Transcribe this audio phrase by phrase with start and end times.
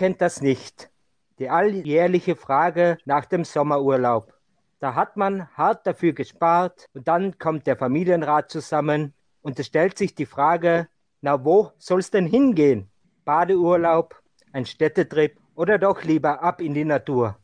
[0.00, 0.90] Kennt das nicht?
[1.38, 4.32] Die alljährliche Frage nach dem Sommerurlaub.
[4.78, 9.98] Da hat man hart dafür gespart und dann kommt der Familienrat zusammen und es stellt
[9.98, 10.88] sich die Frage,
[11.20, 12.88] na wo soll es denn hingehen?
[13.26, 14.18] Badeurlaub,
[14.54, 17.36] ein Städtetrip oder doch lieber ab in die Natur?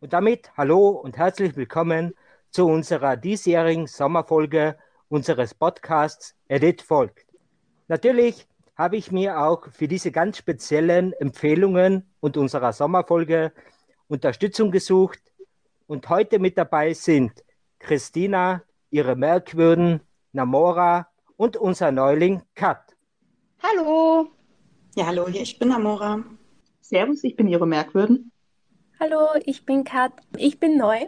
[0.00, 2.12] Und damit hallo und herzlich willkommen
[2.50, 4.76] zu unserer diesjährigen Sommerfolge
[5.08, 7.24] unseres Podcasts Edit folgt.
[7.88, 13.52] Natürlich habe ich mir auch für diese ganz speziellen Empfehlungen und unserer Sommerfolge
[14.06, 15.20] Unterstützung gesucht.
[15.86, 17.32] Und heute mit dabei sind
[17.78, 20.00] Christina, ihre Merkwürden,
[20.32, 22.96] Namora und unser Neuling Kat.
[23.62, 24.28] Hallo.
[24.94, 26.22] Ja, hallo, hier, ich bin Namora.
[26.80, 28.30] Servus, ich bin ihre Merkwürden.
[29.00, 30.12] Hallo, ich bin Kat.
[30.36, 31.06] Ich bin neu.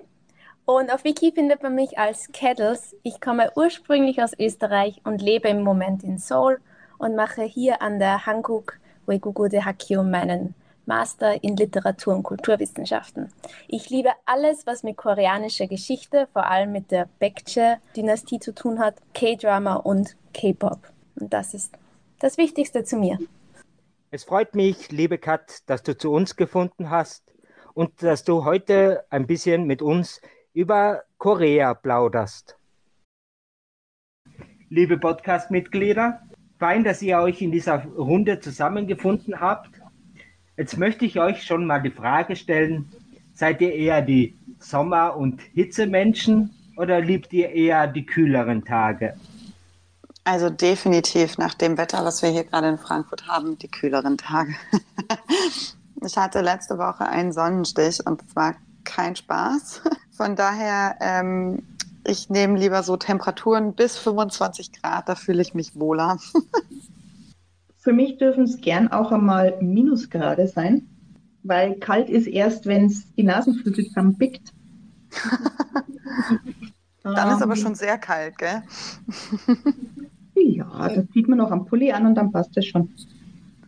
[0.64, 2.94] Und auf Wiki findet man mich als Kettles.
[3.03, 6.60] Ich komme ursprünglich aus Österreich und lebe im Moment in Seoul
[6.98, 10.54] und mache hier an der Hanguk Weigugu de Hakio meinen
[10.84, 13.30] Master in Literatur und Kulturwissenschaften.
[13.68, 18.96] Ich liebe alles, was mit koreanischer Geschichte, vor allem mit der Baekje-Dynastie zu tun hat,
[19.12, 20.91] K-Drama und K-Pop.
[21.20, 21.74] Und das ist
[22.20, 23.19] das Wichtigste zu mir.
[24.10, 27.34] Es freut mich, liebe Kat, dass du zu uns gefunden hast
[27.74, 30.22] und dass du heute ein bisschen mit uns
[30.54, 32.58] über Korea plauderst.
[34.70, 36.28] Liebe Podcast-Mitglieder,
[36.59, 39.70] fein, dass ihr euch in dieser Runde zusammengefunden habt.
[40.56, 42.91] Jetzt möchte ich euch schon mal die Frage stellen,
[43.34, 49.15] seid ihr eher die Sommer- und Hitzemenschen oder liebt ihr eher die kühleren Tage?
[50.25, 54.55] Also definitiv nach dem Wetter, was wir hier gerade in Frankfurt haben, die kühleren Tage.
[56.05, 59.82] ich hatte letzte Woche einen Sonnenstich und es war kein Spaß.
[60.11, 61.62] Von daher ähm,
[62.08, 66.19] ich nehme lieber so Temperaturen bis 25 Grad, da fühle ich mich wohler.
[67.76, 70.88] Für mich dürfen es gern auch einmal Minusgrade sein,
[71.42, 74.52] weil kalt ist erst, wenn es die Nasenflügel zusammenpickt.
[77.02, 78.62] dann ist aber schon sehr kalt, gell?
[80.34, 82.92] ja, das sieht man auch am Pulli an und dann passt es schon.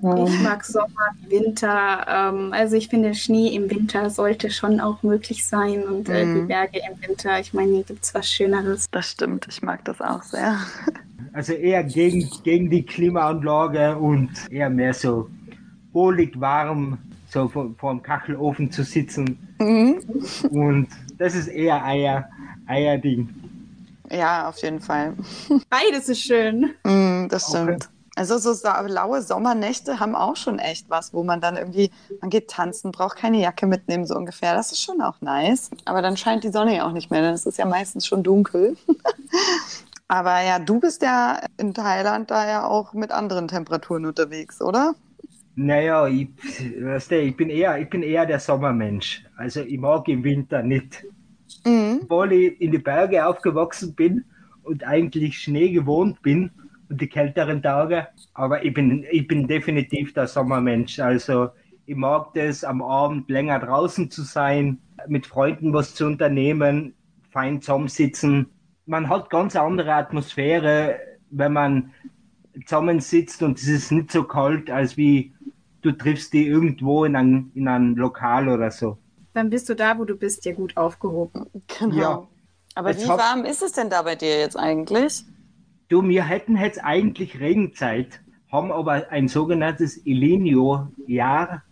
[0.02, 2.06] Ich mag Sommer, Winter.
[2.08, 6.40] Ähm, also ich finde, Schnee im Winter sollte schon auch möglich sein und äh, die
[6.42, 6.48] mhm.
[6.48, 7.38] Berge im Winter.
[7.38, 8.88] Ich meine, hier gibt es was Schöneres.
[8.90, 10.56] Das stimmt, ich mag das auch sehr.
[11.32, 15.30] Also eher gegen, gegen die Klimaanlage und eher mehr so
[15.92, 19.38] wohlig warm, so vor, vor dem Kachelofen zu sitzen.
[19.60, 20.00] Mhm.
[20.50, 20.88] Und
[21.18, 22.28] das ist eher Eier,
[22.66, 23.28] Eierding.
[24.10, 25.14] Ja, auf jeden Fall.
[25.68, 26.70] Beides ist schön.
[26.82, 27.84] Mm, das stimmt.
[27.84, 27.99] Okay.
[28.20, 28.52] Also so
[28.86, 33.16] laue Sommernächte haben auch schon echt was, wo man dann irgendwie, man geht tanzen, braucht
[33.16, 34.52] keine Jacke mitnehmen, so ungefähr.
[34.52, 35.70] Das ist schon auch nice.
[35.86, 38.22] Aber dann scheint die Sonne ja auch nicht mehr, denn es ist ja meistens schon
[38.22, 38.76] dunkel.
[40.08, 44.94] Aber ja, du bist ja in Thailand da ja auch mit anderen Temperaturen unterwegs, oder?
[45.54, 46.28] Naja, ich,
[46.78, 49.24] weißt du, ich, bin eher, ich bin eher der Sommermensch.
[49.38, 51.06] Also ich mag im Winter nicht.
[51.64, 52.00] Mhm.
[52.02, 54.26] Obwohl ich in die Berge aufgewachsen bin
[54.62, 56.50] und eigentlich Schnee gewohnt bin,
[56.90, 58.08] die kälteren Tage.
[58.34, 60.98] Aber ich bin, ich bin definitiv der Sommermensch.
[60.98, 61.50] Also
[61.86, 64.78] ich mag das, am Abend länger draußen zu sein,
[65.08, 66.94] mit Freunden was zu unternehmen,
[67.30, 68.50] fein zusammensitzen.
[68.86, 70.98] Man hat ganz andere Atmosphäre,
[71.30, 71.92] wenn man
[72.66, 75.32] zusammensitzt und es ist nicht so kalt, als wie
[75.82, 78.98] du triffst die irgendwo in ein, in ein Lokal oder so.
[79.32, 81.46] Dann bist du da, wo du bist, ja gut aufgehoben.
[81.78, 81.96] Genau.
[81.96, 82.28] Ja.
[82.74, 85.24] Aber jetzt wie warm ist es denn da bei dir jetzt eigentlich?
[85.90, 88.20] Du, wir hätten jetzt eigentlich Regenzeit,
[88.52, 90.22] haben aber ein sogenanntes El
[91.08, 91.64] jahr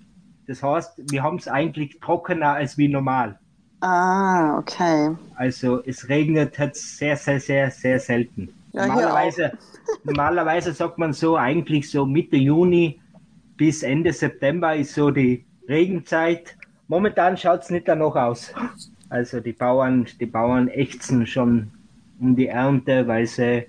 [0.49, 3.39] Das heißt, wir haben es eigentlich trockener als wie normal.
[3.81, 5.15] Ah, okay.
[5.37, 8.53] Also es regnet jetzt sehr, sehr, sehr, sehr selten.
[8.73, 9.53] Ja, normalerweise,
[10.03, 12.99] normalerweise sagt man so, eigentlich so Mitte Juni
[13.57, 16.57] bis Ende September ist so die Regenzeit.
[16.89, 18.53] Momentan schaut es nicht danach aus.
[19.11, 21.71] Also die Bauern, die Bauern ächzen schon
[22.19, 23.67] um die Ernte, weil sie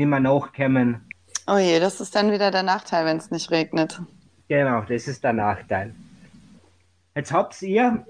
[0.00, 1.02] nicht mehr nachkommen.
[1.46, 4.00] Oh je, das ist dann wieder der Nachteil, wenn es nicht regnet.
[4.48, 5.94] Genau, das ist der Nachteil.
[7.14, 8.06] Jetzt habt ihr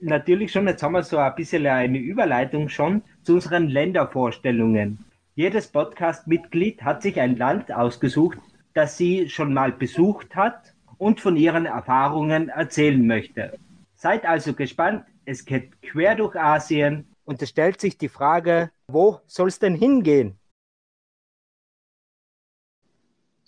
[0.00, 5.04] natürlich schon, jetzt haben wir so ein bisschen eine Überleitung schon zu unseren Ländervorstellungen.
[5.34, 8.38] Jedes Podcast-Mitglied hat sich ein Land ausgesucht,
[8.74, 13.58] das sie schon mal besucht hat und von ihren Erfahrungen erzählen möchte.
[13.96, 19.20] Seid also gespannt, es geht quer durch Asien und es stellt sich die Frage, wo
[19.26, 20.38] soll es denn hingehen?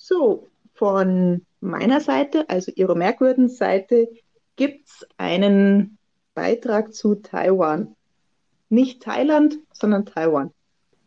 [0.07, 4.11] So, von meiner Seite, also Ihrer Merkwürden-Seite,
[4.55, 5.97] gibt es einen
[6.35, 7.97] Beitrag zu Taiwan.
[8.69, 10.51] Nicht Thailand, sondern Taiwan.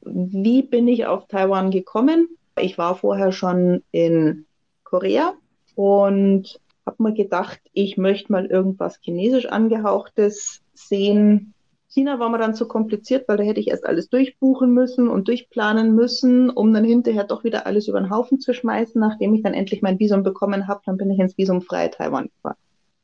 [0.02, 2.28] Wie bin ich auf Taiwan gekommen?
[2.60, 4.48] Ich war vorher schon in
[4.84, 5.36] Korea
[5.76, 11.54] und habe mir gedacht, ich möchte mal irgendwas chinesisch angehauchtes sehen.
[11.98, 15.28] China war mir dann zu kompliziert, weil da hätte ich erst alles durchbuchen müssen und
[15.28, 19.02] durchplanen müssen, um dann hinterher doch wieder alles über den Haufen zu schmeißen.
[19.02, 22.56] Nachdem ich dann endlich mein Visum bekommen habe, dann bin ich ins visumfreie Taiwan gefahren.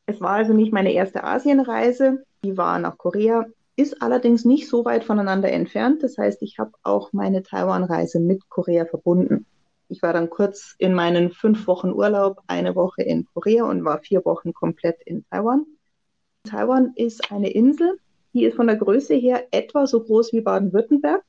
[0.06, 4.86] Es war also nicht meine erste Asienreise, die war nach Korea, ist allerdings nicht so
[4.86, 6.04] weit voneinander entfernt.
[6.04, 9.48] Das heißt, ich habe auch meine Taiwan-Reise mit Korea verbunden.
[9.90, 14.02] Ich war dann kurz in meinen fünf Wochen Urlaub, eine Woche in Korea und war
[14.02, 15.66] vier Wochen komplett in Taiwan.
[16.44, 17.98] Taiwan ist eine Insel,
[18.34, 21.24] die ist von der Größe her etwa so groß wie Baden-Württemberg.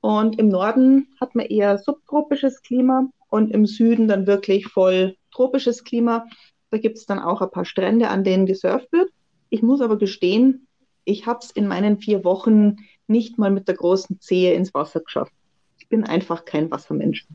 [0.00, 5.82] Und im Norden hat man eher subtropisches Klima und im Süden dann wirklich voll tropisches
[5.84, 6.26] Klima.
[6.70, 9.10] Da gibt es dann auch ein paar Strände, an denen gesurft wird.
[9.48, 10.66] Ich muss aber gestehen,
[11.04, 12.76] ich habe es in meinen vier Wochen
[13.06, 15.32] nicht mal mit der großen Zehe ins Wasser geschafft.
[15.78, 17.26] Ich bin einfach kein Wassermensch.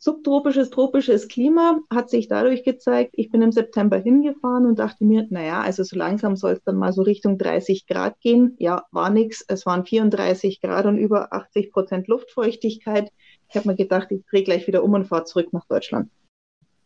[0.00, 5.26] Subtropisches, tropisches Klima hat sich dadurch gezeigt, ich bin im September hingefahren und dachte mir,
[5.30, 8.54] naja, also so langsam soll es dann mal so Richtung 30 Grad gehen.
[8.58, 9.44] Ja, war nichts.
[9.48, 13.10] Es waren 34 Grad und über 80 Prozent Luftfeuchtigkeit.
[13.48, 16.10] Ich habe mir gedacht, ich drehe gleich wieder um und fahre zurück nach Deutschland.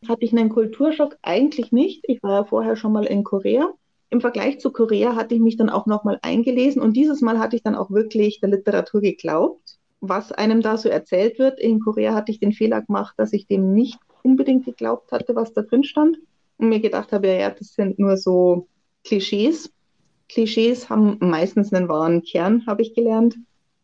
[0.08, 1.18] Hatte ich einen Kulturschock?
[1.20, 2.04] Eigentlich nicht.
[2.08, 3.74] Ich war ja vorher schon mal in Korea.
[4.08, 7.56] Im Vergleich zu Korea hatte ich mich dann auch nochmal eingelesen und dieses Mal hatte
[7.56, 9.61] ich dann auch wirklich der Literatur geglaubt
[10.02, 11.60] was einem da so erzählt wird.
[11.60, 15.54] In Korea hatte ich den Fehler gemacht, dass ich dem nicht unbedingt geglaubt hatte, was
[15.54, 16.18] da drin stand.
[16.58, 18.66] Und mir gedacht habe, ja, das sind nur so
[19.04, 19.72] Klischees.
[20.28, 23.36] Klischees haben meistens einen wahren Kern, habe ich gelernt.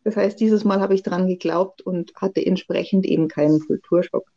[0.03, 4.29] Das heißt, dieses Mal habe ich dran geglaubt und hatte entsprechend eben keinen Kulturschock.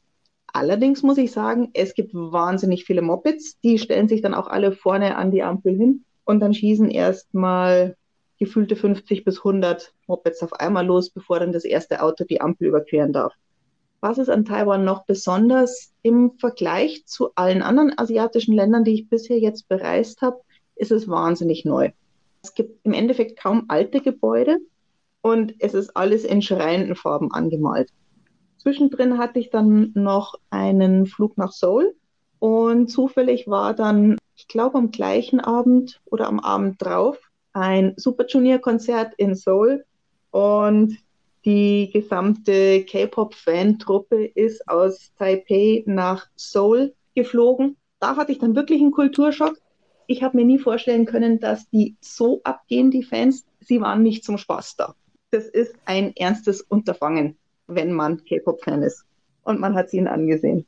[0.52, 4.72] Allerdings muss ich sagen, es gibt wahnsinnig viele Mopeds, die stellen sich dann auch alle
[4.72, 7.96] vorne an die Ampel hin und dann schießen erstmal
[8.42, 12.66] gefühlte 50 bis 100 Mopeds auf einmal los, bevor dann das erste Auto die Ampel
[12.66, 13.32] überqueren darf.
[14.00, 19.08] Was ist an Taiwan noch besonders im Vergleich zu allen anderen asiatischen Ländern, die ich
[19.08, 20.40] bisher jetzt bereist habe,
[20.74, 21.92] ist es wahnsinnig neu.
[22.42, 24.58] Es gibt im Endeffekt kaum alte Gebäude
[25.20, 27.90] und es ist alles in schreienden Farben angemalt.
[28.58, 31.94] Zwischendrin hatte ich dann noch einen Flug nach Seoul
[32.40, 38.26] und zufällig war dann, ich glaube am gleichen Abend oder am Abend drauf, ein Super
[38.26, 39.84] Junior Konzert in Seoul
[40.30, 40.96] und
[41.44, 47.76] die gesamte K-Pop-Fan-Truppe ist aus Taipei nach Seoul geflogen.
[47.98, 49.58] Da hatte ich dann wirklich einen Kulturschock.
[50.06, 53.44] Ich habe mir nie vorstellen können, dass die so abgehen, die Fans.
[53.60, 54.94] Sie waren nicht zum Spaß da.
[55.30, 59.04] Das ist ein ernstes Unterfangen, wenn man K-Pop-Fan ist.
[59.42, 60.66] Und man hat sie ihnen angesehen.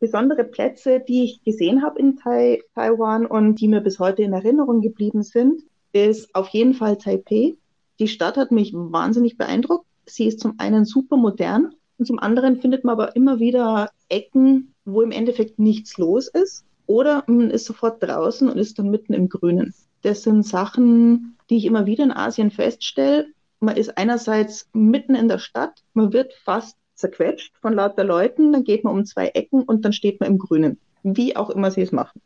[0.00, 4.32] Besondere Plätze, die ich gesehen habe in Tai Taiwan und die mir bis heute in
[4.32, 5.62] Erinnerung geblieben sind,
[5.92, 7.56] ist auf jeden Fall Taipei.
[7.98, 9.86] Die Stadt hat mich wahnsinnig beeindruckt.
[10.06, 14.74] Sie ist zum einen super modern und zum anderen findet man aber immer wieder Ecken,
[14.84, 16.64] wo im Endeffekt nichts los ist.
[16.86, 19.72] Oder man ist sofort draußen und ist dann mitten im Grünen.
[20.02, 23.26] Das sind Sachen, die ich immer wieder in Asien feststelle.
[23.60, 28.64] Man ist einerseits mitten in der Stadt, man wird fast zerquetscht von lauter Leuten, dann
[28.64, 30.80] geht man um zwei Ecken und dann steht man im Grünen.
[31.04, 32.20] Wie auch immer sie es machen.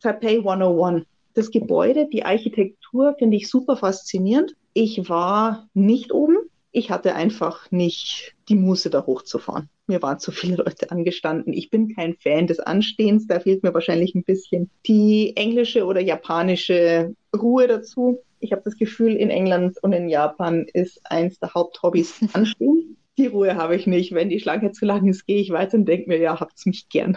[0.00, 1.04] Taipei 101
[1.34, 4.54] das Gebäude, die Architektur finde ich super faszinierend.
[4.72, 6.36] Ich war nicht oben.
[6.70, 9.68] Ich hatte einfach nicht die Muße, da hochzufahren.
[9.86, 11.52] Mir waren zu viele Leute angestanden.
[11.52, 13.26] Ich bin kein Fan des Anstehens.
[13.26, 18.18] Da fehlt mir wahrscheinlich ein bisschen die englische oder japanische Ruhe dazu.
[18.40, 22.96] Ich habe das Gefühl, in England und in Japan ist eins der Haupthobbys Anstehen.
[23.16, 24.12] Die Ruhe habe ich nicht.
[24.12, 26.88] Wenn die Schlange zu lang ist, gehe ich weiter und denke mir, ja, habt's mich
[26.88, 27.16] gern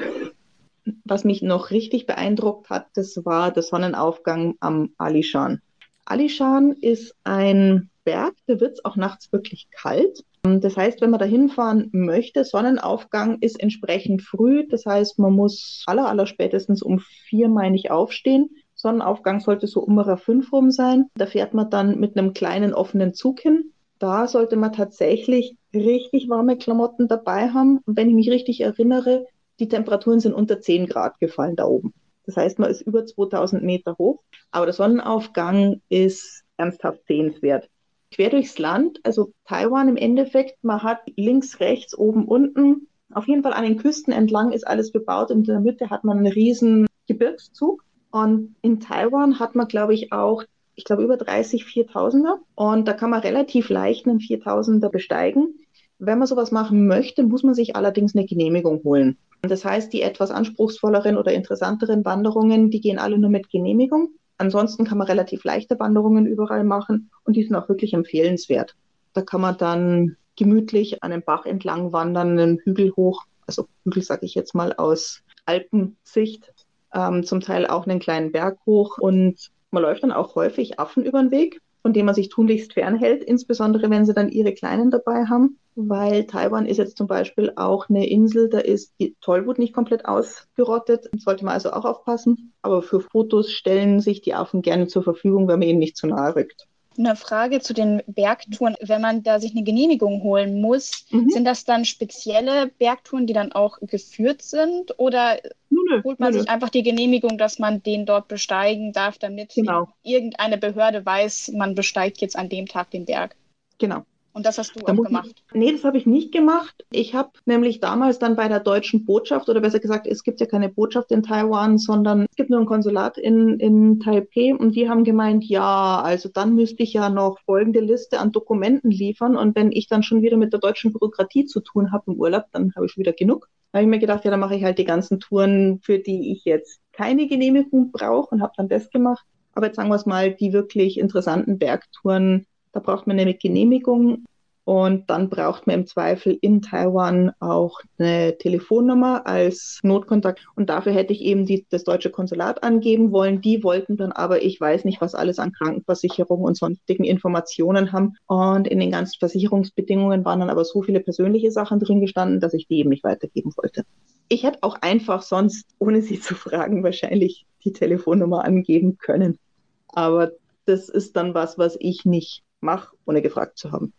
[1.06, 5.62] was mich noch richtig beeindruckt hat, das war der Sonnenaufgang am Alishan.
[6.06, 10.24] Alishan ist ein Berg, da wird es auch nachts wirklich kalt.
[10.44, 14.68] Das heißt, wenn man da hinfahren möchte, Sonnenaufgang ist entsprechend früh.
[14.68, 18.50] Das heißt, man muss aller, aller spätestens um vier, meine ich, aufstehen.
[18.74, 21.06] Sonnenaufgang sollte so um fünf rum sein.
[21.14, 23.72] Da fährt man dann mit einem kleinen offenen Zug hin.
[24.00, 27.80] Da sollte man tatsächlich richtig warme Klamotten dabei haben.
[27.86, 29.28] Und wenn ich mich richtig erinnere,
[29.62, 31.94] die Temperaturen sind unter 10 Grad gefallen da oben.
[32.26, 37.70] Das heißt, man ist über 2000 Meter hoch, aber der Sonnenaufgang ist ernsthaft sehenswert.
[38.14, 43.44] Quer durchs Land, also Taiwan im Endeffekt, man hat links, rechts, oben, unten, auf jeden
[43.44, 46.32] Fall an den Küsten entlang ist alles bebaut und in der Mitte hat man einen
[46.32, 47.84] riesen Gebirgszug.
[48.10, 50.44] Und in Taiwan hat man, glaube ich, auch,
[50.76, 52.38] ich glaube, über 30 4000er.
[52.56, 55.60] Und da kann man relativ leicht einen 4000er besteigen.
[56.00, 59.18] Wenn man sowas machen möchte, muss man sich allerdings eine Genehmigung holen.
[59.42, 64.10] Das heißt, die etwas anspruchsvolleren oder interessanteren Wanderungen, die gehen alle nur mit Genehmigung.
[64.38, 68.76] Ansonsten kann man relativ leichte Wanderungen überall machen und die sind auch wirklich empfehlenswert.
[69.14, 74.04] Da kann man dann gemütlich an einem Bach entlang wandern, einen Hügel hoch, also Hügel
[74.04, 76.52] sage ich jetzt mal aus Alpensicht.
[76.94, 81.06] ähm, zum Teil auch einen kleinen Berg hoch und man läuft dann auch häufig Affen
[81.06, 84.92] über den Weg, von denen man sich tunlichst fernhält, insbesondere wenn sie dann ihre Kleinen
[84.92, 89.60] dabei haben, weil Taiwan ist jetzt zum Beispiel auch eine Insel, da ist die Tollwut
[89.60, 94.62] nicht komplett ausgerottet, sollte man also auch aufpassen, aber für Fotos stellen sich die Affen
[94.62, 96.68] gerne zur Verfügung, wenn man ihnen nicht zu nahe rückt.
[96.98, 98.76] Eine Frage zu den Bergtouren.
[98.82, 101.30] Wenn man da sich eine Genehmigung holen muss, mhm.
[101.30, 105.00] sind das dann spezielle Bergtouren, die dann auch geführt sind?
[105.00, 106.40] Oder nö, holt man nö.
[106.40, 109.88] sich einfach die Genehmigung, dass man den dort besteigen darf, damit genau.
[110.04, 113.38] irgendeine Behörde weiß, man besteigt jetzt an dem Tag den Berg?
[113.78, 114.04] Genau.
[114.34, 115.30] Und das hast du da auch gemacht?
[115.36, 116.86] Ich, nee, das habe ich nicht gemacht.
[116.92, 120.46] Ich habe nämlich damals dann bei der deutschen Botschaft, oder besser gesagt, es gibt ja
[120.46, 124.90] keine Botschaft in Taiwan, sondern es gibt nur ein Konsulat in, in Taipei und die
[124.90, 129.56] haben gemeint, ja, also dann müsste ich ja noch folgende Liste an Dokumenten liefern und
[129.56, 132.74] wenn ich dann schon wieder mit der deutschen Bürokratie zu tun habe im Urlaub, dann
[132.76, 133.50] habe ich wieder genug.
[133.72, 136.32] Da habe ich mir gedacht, ja, dann mache ich halt die ganzen Touren, für die
[136.34, 139.26] ich jetzt keine Genehmigung brauche und habe dann das gemacht.
[139.54, 144.26] Aber jetzt sagen wir es mal, die wirklich interessanten Bergtouren, da braucht man eine Genehmigung
[144.64, 150.46] und dann braucht man im Zweifel in Taiwan auch eine Telefonnummer als Notkontakt.
[150.56, 153.42] Und dafür hätte ich eben die, das deutsche Konsulat angeben wollen.
[153.42, 158.14] Die wollten dann aber, ich weiß nicht, was alles an Krankenversicherung und sonstigen Informationen haben.
[158.28, 162.54] Und in den ganzen Versicherungsbedingungen waren dann aber so viele persönliche Sachen drin gestanden, dass
[162.54, 163.84] ich die eben nicht weitergeben wollte.
[164.30, 169.40] Ich hätte auch einfach sonst, ohne sie zu fragen, wahrscheinlich die Telefonnummer angeben können.
[169.88, 170.32] Aber
[170.66, 173.94] das ist dann was, was ich nicht mache, ohne gefragt zu haben.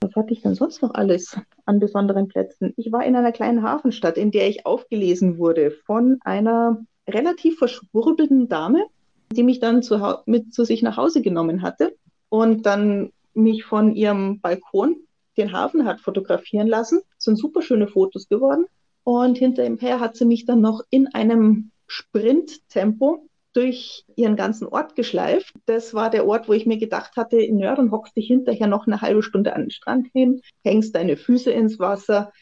[0.00, 2.72] Was hatte ich denn sonst noch alles an besonderen Plätzen?
[2.76, 8.48] Ich war in einer kleinen Hafenstadt, in der ich aufgelesen wurde von einer relativ verschwurbelten
[8.48, 8.86] Dame,
[9.32, 11.96] die mich dann zu mit zu sich nach Hause genommen hatte
[12.28, 14.96] und dann mich von ihrem Balkon
[15.36, 17.00] den Hafen hat fotografieren lassen.
[17.16, 18.66] Es sind super schöne Fotos geworden.
[19.04, 25.54] Und hinterher hat sie mich dann noch in einem Sprinttempo durch ihren ganzen Ort geschleift.
[25.66, 28.86] Das war der Ort, wo ich mir gedacht hatte, ja, dann hockst dich hinterher noch
[28.86, 32.32] eine halbe Stunde an den Strand hin, hängst deine Füße ins Wasser.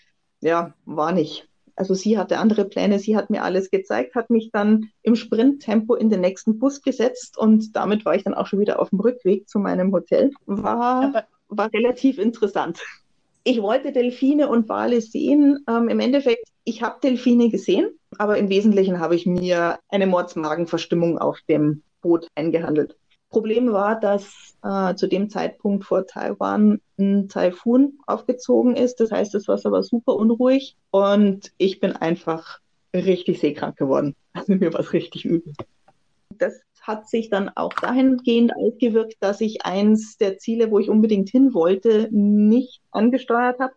[0.41, 1.49] Ja, war nicht.
[1.77, 5.95] Also sie hatte andere Pläne, sie hat mir alles gezeigt, hat mich dann im Sprinttempo
[5.95, 9.01] in den nächsten Bus gesetzt und damit war ich dann auch schon wieder auf dem
[9.01, 10.31] Rückweg zu meinem Hotel.
[10.47, 12.81] War, war relativ interessant.
[13.45, 15.65] Ich wollte Delfine und Wale sehen.
[15.69, 21.19] Ähm, Im Endeffekt, ich habe Delfine gesehen, aber im Wesentlichen habe ich mir eine Mordsmagenverstimmung
[21.19, 22.97] auf dem Boot eingehandelt.
[23.31, 29.01] Problem war, dass äh, zu dem Zeitpunkt vor Taiwan ein Taifun aufgezogen ist.
[29.01, 32.61] Das heißt, das Wasser war super unruhig und ich bin einfach
[32.95, 34.15] richtig seekrank geworden.
[34.33, 35.53] Also mir war es richtig übel.
[36.39, 41.29] Das hat sich dann auch dahingehend ausgewirkt, dass ich eins der Ziele, wo ich unbedingt
[41.29, 43.73] hin wollte, nicht angesteuert habe.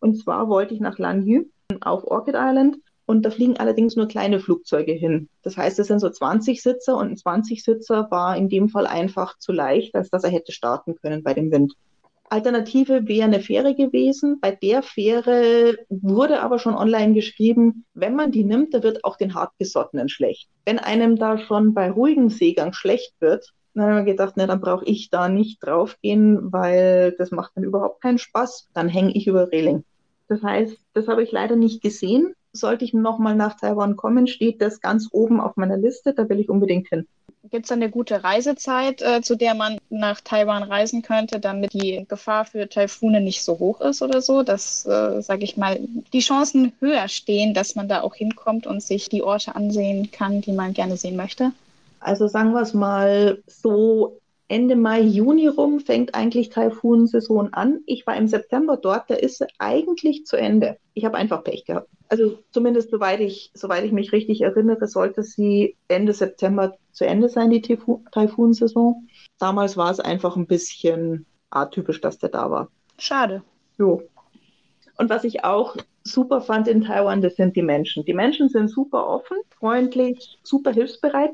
[0.00, 1.44] Und zwar wollte ich nach Lanyu
[1.80, 5.28] auf Orchid Island und da fliegen allerdings nur kleine Flugzeuge hin.
[5.42, 8.86] Das heißt, es sind so 20 Sitzer und ein 20 Sitzer war in dem Fall
[8.86, 11.74] einfach zu leicht, als dass er hätte starten können bei dem Wind.
[12.28, 14.40] Alternative wäre eine Fähre gewesen.
[14.40, 19.16] Bei der Fähre wurde aber schon online geschrieben, wenn man die nimmt, da wird auch
[19.16, 20.48] den Hartgesottenen schlecht.
[20.64, 24.60] Wenn einem da schon bei ruhigem Seegang schlecht wird, dann haben wir gedacht, ne, dann
[24.60, 28.68] brauche ich da nicht draufgehen, weil das macht dann überhaupt keinen Spaß.
[28.72, 29.84] Dann hänge ich über Reling.
[30.28, 32.34] Das heißt, das habe ich leider nicht gesehen.
[32.56, 36.14] Sollte ich nochmal nach Taiwan kommen, steht das ganz oben auf meiner Liste.
[36.14, 37.06] Da will ich unbedingt hin.
[37.50, 42.04] Gibt es eine gute Reisezeit, äh, zu der man nach Taiwan reisen könnte, damit die
[42.08, 45.78] Gefahr für Taifune nicht so hoch ist oder so, dass, äh, sage ich mal,
[46.12, 50.40] die Chancen höher stehen, dass man da auch hinkommt und sich die Orte ansehen kann,
[50.40, 51.52] die man gerne sehen möchte?
[52.00, 54.18] Also sagen wir es mal so
[54.48, 57.80] Ende Mai, Juni rum fängt eigentlich Taifunsaison an.
[57.86, 60.78] Ich war im September dort, da ist sie eigentlich zu Ende.
[60.94, 61.88] Ich habe einfach Pech gehabt.
[62.08, 67.28] Also zumindest soweit ich, soweit ich mich richtig erinnere, sollte sie Ende September zu Ende
[67.28, 69.08] sein, die Taifunsaison.
[69.38, 72.70] Damals war es einfach ein bisschen atypisch, dass der da war.
[72.98, 73.42] Schade.
[73.78, 74.02] Jo.
[74.96, 78.04] Und was ich auch super fand in Taiwan, das sind die Menschen.
[78.04, 81.32] Die Menschen sind super offen, freundlich, super hilfsbereit.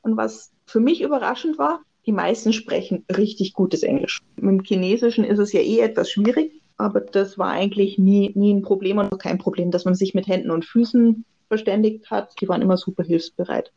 [0.00, 4.20] Und was für mich überraschend war, die meisten sprechen richtig gutes Englisch.
[4.36, 8.52] Mit dem Chinesischen ist es ja eh etwas schwierig, aber das war eigentlich nie, nie
[8.52, 12.34] ein Problem und kein Problem, dass man sich mit Händen und Füßen verständigt hat.
[12.40, 13.72] Die waren immer super hilfsbereit.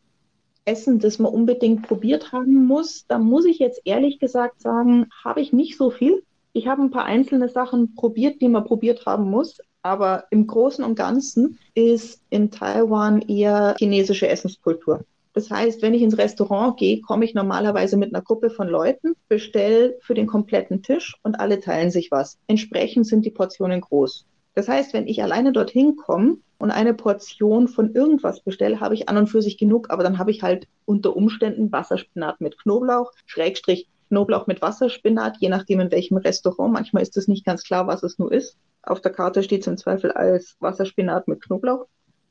[0.66, 5.40] Essen, das man unbedingt probiert haben muss, da muss ich jetzt ehrlich gesagt sagen, habe
[5.40, 6.24] ich nicht so viel.
[6.52, 10.84] Ich habe ein paar einzelne Sachen probiert, die man probiert haben muss, aber im Großen
[10.84, 15.06] und Ganzen ist in Taiwan eher chinesische Essenskultur.
[15.38, 19.14] Das heißt, wenn ich ins Restaurant gehe, komme ich normalerweise mit einer Gruppe von Leuten,
[19.30, 22.40] bestelle für den kompletten Tisch und alle teilen sich was.
[22.48, 24.26] Entsprechend sind die Portionen groß.
[24.56, 29.10] Das heißt, wenn ich alleine dorthin komme und eine Portion von irgendwas bestelle, habe ich
[29.10, 33.12] an und für sich genug, aber dann habe ich halt unter Umständen Wasserspinat mit Knoblauch,
[33.28, 36.74] Schrägstrich Knoblauch mit Wasserspinat, je nachdem in welchem Restaurant.
[36.74, 38.58] Manchmal ist es nicht ganz klar, was es nur ist.
[38.82, 41.86] Auf der Karte steht es im Zweifel als Wasserspinat mit Knoblauch.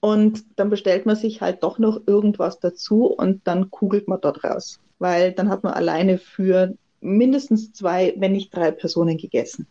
[0.06, 4.44] Und dann bestellt man sich halt doch noch irgendwas dazu und dann kugelt man dort
[4.44, 4.78] raus.
[5.00, 9.66] Weil dann hat man alleine für mindestens zwei, wenn nicht drei Personen gegessen.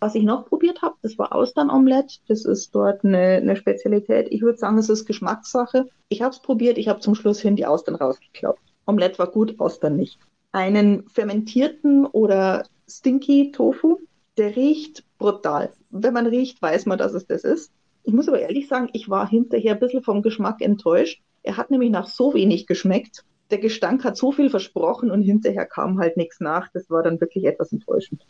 [0.00, 2.20] Was ich noch probiert habe, das war Austernomelette.
[2.26, 4.28] Das ist dort eine, eine Spezialität.
[4.30, 5.90] Ich würde sagen, es ist Geschmackssache.
[6.08, 8.56] Ich habe es probiert, ich habe zum Schluss hin die Austern rausgeklaut.
[8.86, 10.18] Omelette war gut, Austern nicht.
[10.52, 13.98] Einen fermentierten oder stinky Tofu,
[14.38, 15.70] der riecht brutal.
[15.90, 17.70] Wenn man riecht, weiß man, dass es das ist.
[18.02, 21.22] Ich muss aber ehrlich sagen, ich war hinterher ein bisschen vom Geschmack enttäuscht.
[21.42, 23.24] Er hat nämlich nach so wenig geschmeckt.
[23.50, 26.68] Der Gestank hat so viel versprochen und hinterher kam halt nichts nach.
[26.72, 28.24] Das war dann wirklich etwas enttäuschend.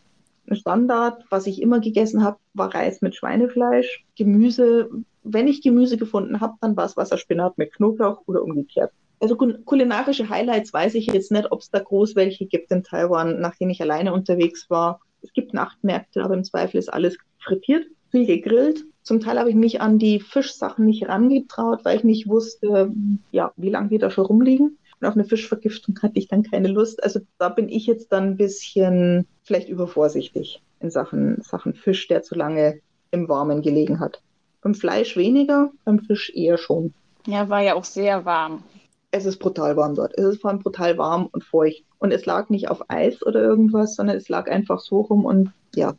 [0.52, 4.90] Standard, was ich immer gegessen habe, war Reis mit Schweinefleisch, Gemüse.
[5.22, 8.92] Wenn ich Gemüse gefunden habe, dann war es Wasserspinat mit Knoblauch oder umgekehrt.
[9.20, 13.40] Also kulinarische Highlights weiß ich jetzt nicht, ob es da groß welche gibt in Taiwan,
[13.40, 15.00] nachdem ich alleine unterwegs war.
[15.20, 18.86] Es gibt Nachtmärkte, aber im Zweifel ist alles frittiert, viel gegrillt.
[19.02, 22.92] Zum Teil habe ich mich an die Fischsachen nicht herangetraut, weil ich nicht wusste,
[23.30, 24.78] ja, wie lange die da schon rumliegen.
[25.00, 27.02] Und auf eine Fischvergiftung hatte ich dann keine Lust.
[27.02, 32.22] Also da bin ich jetzt dann ein bisschen vielleicht übervorsichtig in Sachen, Sachen Fisch, der
[32.22, 32.80] zu lange
[33.10, 34.20] im Warmen gelegen hat.
[34.60, 36.92] Beim Fleisch weniger, beim Fisch eher schon.
[37.26, 38.62] Ja, war ja auch sehr warm.
[39.10, 40.16] Es ist brutal warm dort.
[40.16, 41.82] Es ist vor allem brutal warm und feucht.
[41.98, 45.52] Und es lag nicht auf Eis oder irgendwas, sondern es lag einfach so rum und
[45.74, 45.94] ja.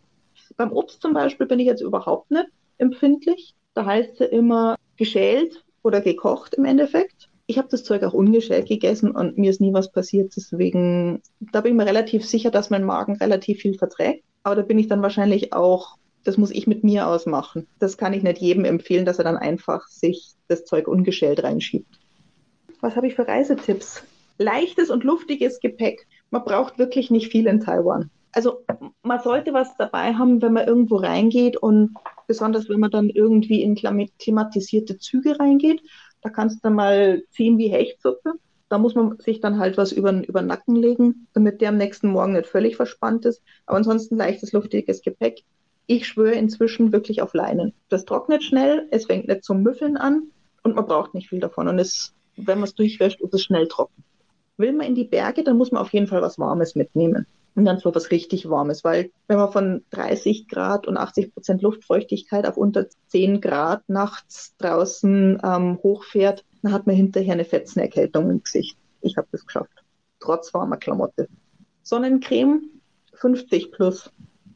[0.58, 2.48] Beim Obst zum Beispiel bin ich jetzt überhaupt nicht
[2.82, 3.56] empfindlich.
[3.74, 7.30] Da heißt es immer geschält oder gekocht im Endeffekt.
[7.48, 10.34] Ich habe das Zeug auch ungeschält gegessen und mir ist nie was passiert.
[10.36, 14.24] Deswegen, da bin ich mir relativ sicher, dass mein Magen relativ viel verträgt.
[14.44, 17.68] Aber da bin ich dann wahrscheinlich auch, das muss ich mit mir ausmachen.
[17.80, 22.00] Das kann ich nicht jedem empfehlen, dass er dann einfach sich das Zeug ungeschält reinschiebt.
[22.80, 24.04] Was habe ich für Reisetipps?
[24.38, 26.08] Leichtes und luftiges Gepäck.
[26.30, 28.10] Man braucht wirklich nicht viel in Taiwan.
[28.34, 28.64] Also
[29.04, 31.96] man sollte was dabei haben, wenn man irgendwo reingeht und
[32.28, 35.82] besonders wenn man dann irgendwie in klimatisierte Züge reingeht
[36.22, 38.34] da kannst du dann mal ziehen wie Hechtsuppe.
[38.70, 41.78] Da muss man sich dann halt was über, über den Nacken legen, damit der am
[41.78, 43.42] nächsten Morgen nicht völlig verspannt ist.
[43.66, 45.44] Aber ansonsten leichtes, luftiges Gepäck.
[45.88, 47.74] Ich schwöre inzwischen wirklich auf Leinen.
[47.90, 50.28] Das trocknet schnell, es fängt nicht zum Müffeln an
[50.64, 51.68] und man braucht nicht viel davon.
[51.68, 54.04] Und es, wenn man es durchwäscht, ist es schnell trocken.
[54.56, 57.66] Will man in die Berge, dann muss man auf jeden Fall was Warmes mitnehmen und
[57.66, 62.46] dann so was richtig Warmes, weil wenn man von 30 Grad und 80 Prozent Luftfeuchtigkeit
[62.46, 68.44] auf unter 10 Grad nachts draußen ähm, hochfährt, dann hat man hinterher eine Fetzenerkältung im
[68.44, 68.78] Gesicht.
[69.02, 69.84] Ich habe das geschafft,
[70.20, 71.28] trotz warmer Klamotte.
[71.84, 72.70] Sonnencreme
[73.16, 74.12] 50 plus.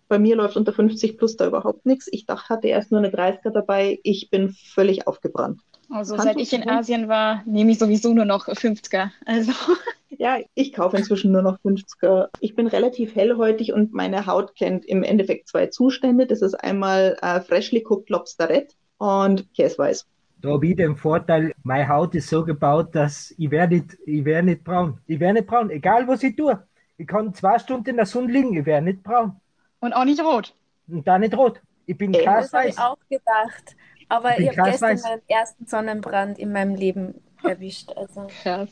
[0.08, 2.08] Bei mir läuft unter 50 plus da überhaupt nichts.
[2.12, 4.00] Ich dachte, hatte erst nur eine 30er dabei.
[4.04, 5.62] Ich bin völlig aufgebrannt.
[5.89, 9.12] Also seit ich in Asien war, nehme ich sowieso nur noch 50er.
[9.26, 9.52] Also
[10.10, 12.30] ja, ich kaufe inzwischen nur noch 50er.
[12.39, 16.26] Ich bin relativ hellhäutig und meine Haut kennt im Endeffekt zwei Zustände.
[16.26, 20.06] Das ist einmal äh, freshly cooked Lobsterette und Käseweiß.
[20.41, 24.26] Da habe ich den Vorteil, meine Haut ist so gebaut, dass ich werde nicht, ich
[24.26, 25.00] werde nicht braun.
[25.08, 26.62] Ich werde nicht braun, egal was ich tue.
[26.98, 29.39] Ich kann zwei Stunden in der Sonne liegen, ich werde nicht braun.
[29.80, 30.54] Und auch nicht rot.
[30.88, 31.62] Und da nicht rot.
[31.88, 33.76] Ich bin Ey, Das habe ich auch gedacht.
[34.10, 37.91] Aber ich, ich habe gestern meinen ersten Sonnenbrand in meinem Leben erwischt.
[37.96, 38.28] Also.
[38.44, 38.68] Ja.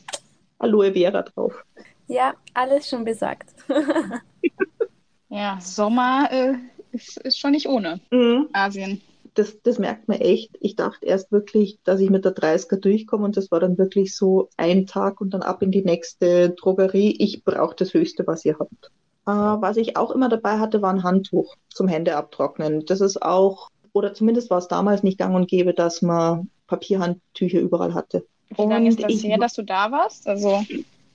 [0.58, 1.64] Aloe Vera drauf.
[2.06, 3.54] Ja, alles schon besagt.
[5.28, 6.54] ja, Sommer äh,
[6.92, 8.00] ist, ist schon nicht ohne.
[8.10, 8.48] Mhm.
[8.52, 9.00] Asien.
[9.34, 10.56] Das, das merkt man echt.
[10.60, 14.14] Ich dachte erst wirklich, dass ich mit der 30er durchkomme und das war dann wirklich
[14.14, 17.16] so ein Tag und dann ab in die nächste Drogerie.
[17.18, 18.92] Ich brauche das Höchste, was ihr habt.
[19.26, 22.84] Äh, was ich auch immer dabei hatte, war ein Handtuch zum Hände abtrocknen.
[22.86, 27.60] Das ist auch, oder zumindest war es damals nicht gang und gäbe, dass man Papierhandtücher
[27.60, 28.26] überall hatte.
[28.50, 30.28] Wie lange ist das her, dass du da warst?
[30.28, 30.62] Also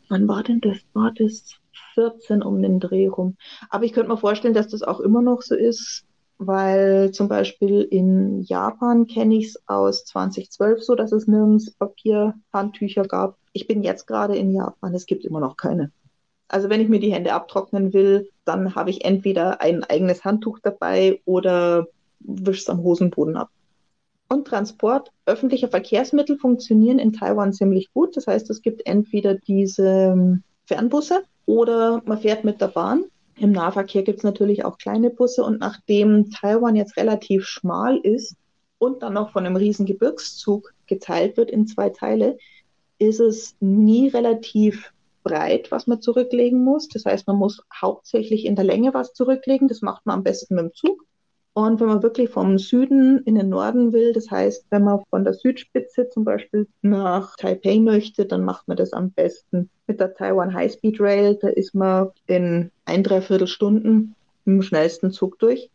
[0.08, 0.78] wann war denn das?
[0.94, 1.56] War das
[1.94, 3.36] 14 um den Dreh rum?
[3.70, 6.06] Aber ich könnte mir vorstellen, dass das auch immer noch so ist,
[6.38, 13.04] weil zum Beispiel in Japan kenne ich es aus 2012 so, dass es nirgends Papierhandtücher
[13.04, 13.38] gab.
[13.52, 15.92] Ich bin jetzt gerade in Japan, es gibt immer noch keine.
[16.48, 20.60] Also wenn ich mir die Hände abtrocknen will, dann habe ich entweder ein eigenes Handtuch
[20.64, 21.88] dabei oder
[22.20, 23.50] wische es am Hosenboden ab
[24.30, 28.16] und Transport öffentlicher Verkehrsmittel funktionieren in Taiwan ziemlich gut.
[28.16, 33.06] Das heißt, es gibt entweder diese ähm, Fernbusse oder man fährt mit der Bahn.
[33.36, 38.36] Im Nahverkehr gibt es natürlich auch kleine Busse und nachdem Taiwan jetzt relativ schmal ist
[38.78, 42.38] und dann noch von einem riesen Gebirgszug geteilt wird in zwei Teile,
[43.00, 46.88] ist es nie relativ breit, was man zurücklegen muss.
[46.90, 49.68] Das heißt, man muss hauptsächlich in der Länge was zurücklegen.
[49.68, 51.06] Das macht man am besten mit dem Zug.
[51.60, 55.26] Und wenn man wirklich vom Süden in den Norden will, das heißt, wenn man von
[55.26, 60.14] der Südspitze zum Beispiel nach Taipei möchte, dann macht man das am besten mit der
[60.14, 61.38] Taiwan High Speed Rail.
[61.42, 65.70] Da ist man in ein, dreiviertel Stunden im schnellsten Zug durch.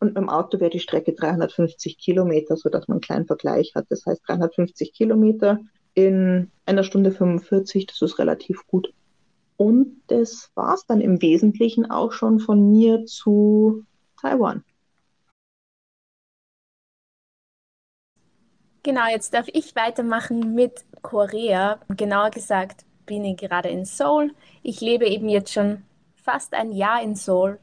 [0.00, 3.86] Und mit dem Auto wäre die Strecke 350 Kilometer, sodass man einen kleinen Vergleich hat.
[3.90, 5.60] Das heißt 350 Kilometer
[5.94, 8.92] in einer Stunde 45, das ist relativ gut.
[9.56, 13.84] Und das war es dann im Wesentlichen auch schon von mir zu
[14.20, 14.64] Taiwan.
[18.88, 21.78] Genau, jetzt darf ich weitermachen mit Korea.
[21.94, 24.34] Genauer gesagt bin ich gerade in Seoul.
[24.62, 25.82] Ich lebe eben jetzt schon
[26.14, 27.58] fast ein Jahr in Seoul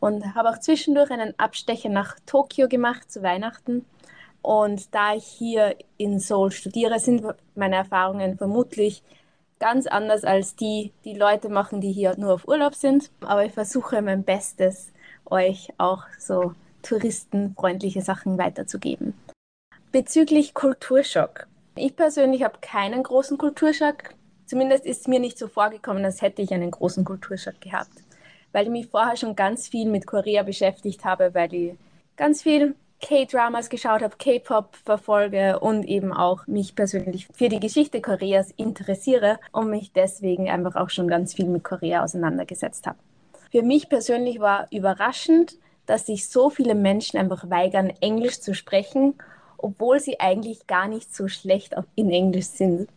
[0.00, 3.86] und habe auch zwischendurch einen Abstecher nach Tokio gemacht zu Weihnachten.
[4.42, 9.02] Und da ich hier in Seoul studiere, sind meine Erfahrungen vermutlich
[9.58, 13.10] ganz anders als die, die Leute machen, die hier nur auf Urlaub sind.
[13.22, 14.92] Aber ich versuche mein Bestes,
[15.24, 19.14] euch auch so touristenfreundliche Sachen weiterzugeben.
[19.92, 21.46] Bezüglich Kulturschock.
[21.76, 24.14] Ich persönlich habe keinen großen Kulturschock.
[24.44, 27.92] Zumindest ist es mir nicht so vorgekommen, als hätte ich einen großen Kulturschock gehabt.
[28.52, 31.74] Weil ich mich vorher schon ganz viel mit Korea beschäftigt habe, weil ich
[32.16, 38.00] ganz viel K-Dramas geschaut habe, K-Pop verfolge und eben auch mich persönlich für die Geschichte
[38.00, 42.98] Koreas interessiere und mich deswegen einfach auch schon ganz viel mit Korea auseinandergesetzt habe.
[43.52, 49.14] Für mich persönlich war überraschend, dass sich so viele Menschen einfach weigern, Englisch zu sprechen
[49.58, 52.88] obwohl sie eigentlich gar nicht so schlecht in Englisch sind.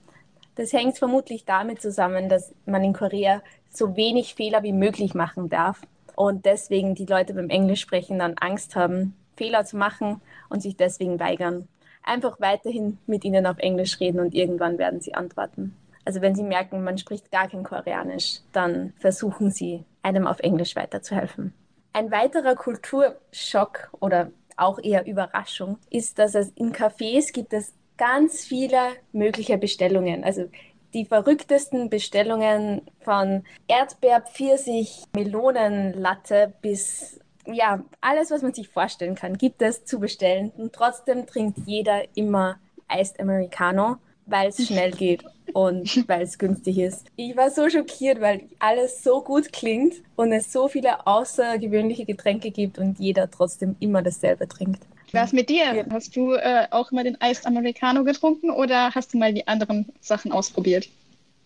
[0.55, 3.41] Das hängt vermutlich damit zusammen, dass man in Korea
[3.71, 5.81] so wenig Fehler wie möglich machen darf
[6.15, 11.19] und deswegen die Leute beim Englischsprechen dann Angst haben, Fehler zu machen und sich deswegen
[11.19, 11.67] weigern.
[12.03, 15.75] Einfach weiterhin mit ihnen auf Englisch reden und irgendwann werden sie antworten.
[16.03, 20.75] Also wenn sie merken, man spricht gar kein Koreanisch, dann versuchen sie, einem auf Englisch
[20.75, 21.53] weiterzuhelfen.
[21.93, 28.45] Ein weiterer Kulturschock oder auch eher Überraschung, ist, dass es in Cafés gibt es ganz
[28.45, 30.23] viele mögliche Bestellungen.
[30.23, 30.49] Also
[30.93, 39.37] die verrücktesten Bestellungen von Erdbeer, Pfirsich, Melonenlatte bis ja, alles, was man sich vorstellen kann,
[39.37, 40.51] gibt es zu bestellen.
[40.57, 42.59] Und trotzdem trinkt jeder immer
[42.91, 43.97] Iced Americano,
[44.29, 47.07] weil es schnell geht und weil es günstig ist.
[47.15, 52.51] Ich war so schockiert, weil alles so gut klingt und es so viele außergewöhnliche Getränke
[52.51, 54.83] gibt und jeder trotzdem immer dasselbe trinkt.
[55.11, 55.85] Was mit dir?
[55.91, 59.91] Hast du äh, auch immer den Iced Americano getrunken oder hast du mal die anderen
[60.01, 60.87] Sachen ausprobiert?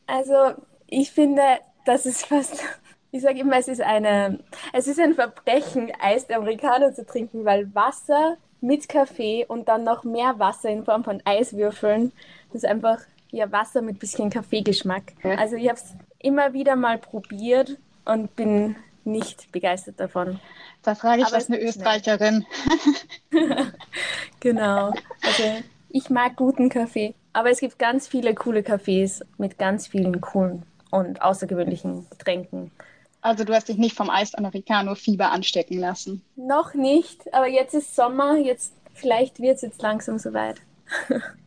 [0.07, 0.33] Also,
[0.87, 1.41] ich finde,
[1.85, 2.61] das ist fast,
[3.11, 4.39] ich sage immer, es ist, eine,
[4.73, 10.03] es ist ein Verbrechen, Iced Americano zu trinken, weil Wasser mit Kaffee und dann noch
[10.03, 12.13] mehr Wasser in Form von Eiswürfeln,
[12.53, 12.99] das ist einfach
[13.31, 15.13] ja, Wasser mit bisschen Kaffeegeschmack.
[15.23, 20.39] Also ich habe es immer wieder mal probiert und bin nicht begeistert davon.
[20.83, 22.45] Da frage ich Aber was eine Österreicherin.
[24.39, 24.93] genau.
[25.21, 25.43] Also
[25.89, 27.15] ich mag guten Kaffee.
[27.33, 32.71] Aber es gibt ganz viele coole Cafés mit ganz vielen coolen und außergewöhnlichen Getränken.
[33.21, 36.21] Also du hast dich nicht vom Eis Americano Fieber anstecken lassen?
[36.35, 40.61] Noch nicht, aber jetzt ist Sommer, jetzt vielleicht wird es jetzt langsam soweit.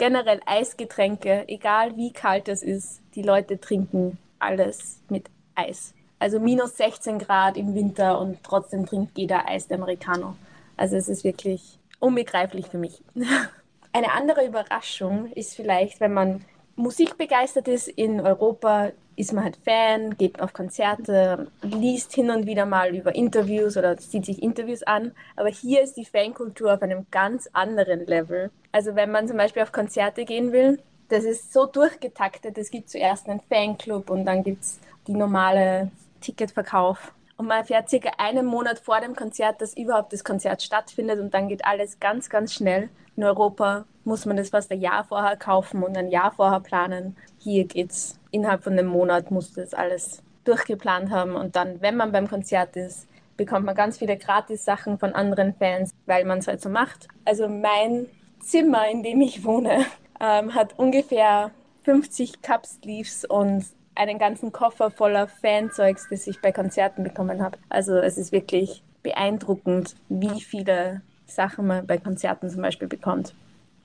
[0.00, 5.92] generell Eisgetränke, egal wie kalt es ist, die Leute trinken alles mit Eis.
[6.18, 10.36] Also minus 16 Grad im Winter und trotzdem trinkt jeder Eis der Americano.
[10.78, 13.02] Also es ist wirklich unbegreiflich für mich.
[13.92, 20.16] Eine andere Überraschung ist vielleicht, wenn man musikbegeistert ist in Europa, ist man halt Fan,
[20.16, 25.12] geht auf Konzerte, liest hin und wieder mal über Interviews oder sieht sich Interviews an.
[25.36, 28.50] Aber hier ist die Fankultur auf einem ganz anderen Level.
[28.72, 30.80] Also wenn man zum Beispiel auf Konzerte gehen will,
[31.10, 32.56] das ist so durchgetaktet.
[32.56, 37.12] Es gibt zuerst einen Fanclub und dann gibt es die normale Ticketverkauf.
[37.36, 41.34] Und man erfährt circa einen Monat vor dem Konzert, dass überhaupt das Konzert stattfindet und
[41.34, 42.90] dann geht alles ganz, ganz schnell.
[43.16, 47.16] In Europa muss man das fast ein Jahr vorher kaufen und ein Jahr vorher planen.
[47.38, 52.12] Hier geht's innerhalb von einem Monat, muss das alles durchgeplant haben und dann, wenn man
[52.12, 56.60] beim Konzert ist, bekommt man ganz viele Gratis-Sachen von anderen Fans, weil man es halt
[56.60, 57.08] so macht.
[57.24, 58.06] Also mein
[58.40, 59.86] Zimmer, in dem ich wohne,
[60.20, 61.50] ähm, hat ungefähr
[61.84, 63.64] 50 Cup-Sleeves und
[63.94, 67.58] einen ganzen Koffer voller Fanzeugs, das ich bei Konzerten bekommen habe.
[67.68, 73.34] Also es ist wirklich beeindruckend, wie viele Sachen man bei Konzerten zum Beispiel bekommt.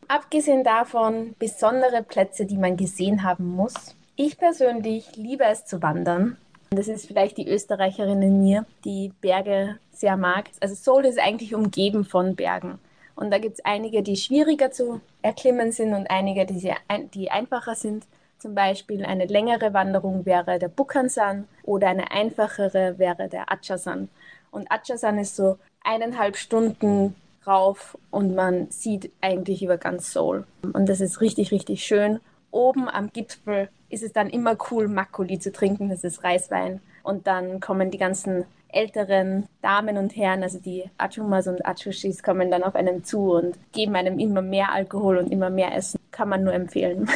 [0.08, 3.95] Abgesehen davon, besondere Plätze, die man gesehen haben muss.
[4.18, 6.38] Ich persönlich liebe es zu wandern.
[6.70, 10.46] Das ist vielleicht die Österreicherin in mir, die Berge sehr mag.
[10.62, 12.80] Also Seoul ist eigentlich umgeben von Bergen.
[13.16, 16.78] Und da gibt es einige, die schwieriger zu erklimmen sind und einige, die, sehr,
[17.14, 18.06] die einfacher sind.
[18.40, 24.08] Zum Beispiel eine längere Wanderung wäre der Bukhansan oder eine einfachere wäre der Achasan.
[24.50, 30.46] Und Achasan ist so eineinhalb Stunden rauf und man sieht eigentlich über ganz Seoul.
[30.72, 32.22] Und das ist richtig, richtig schön.
[32.56, 36.80] Oben am Gipfel ist es dann immer cool, Makuli zu trinken, das ist Reiswein.
[37.04, 42.50] Und dann kommen die ganzen älteren Damen und Herren, also die Achumas und Achushis, kommen
[42.50, 46.00] dann auf einen zu und geben einem immer mehr Alkohol und immer mehr Essen.
[46.12, 47.10] Kann man nur empfehlen.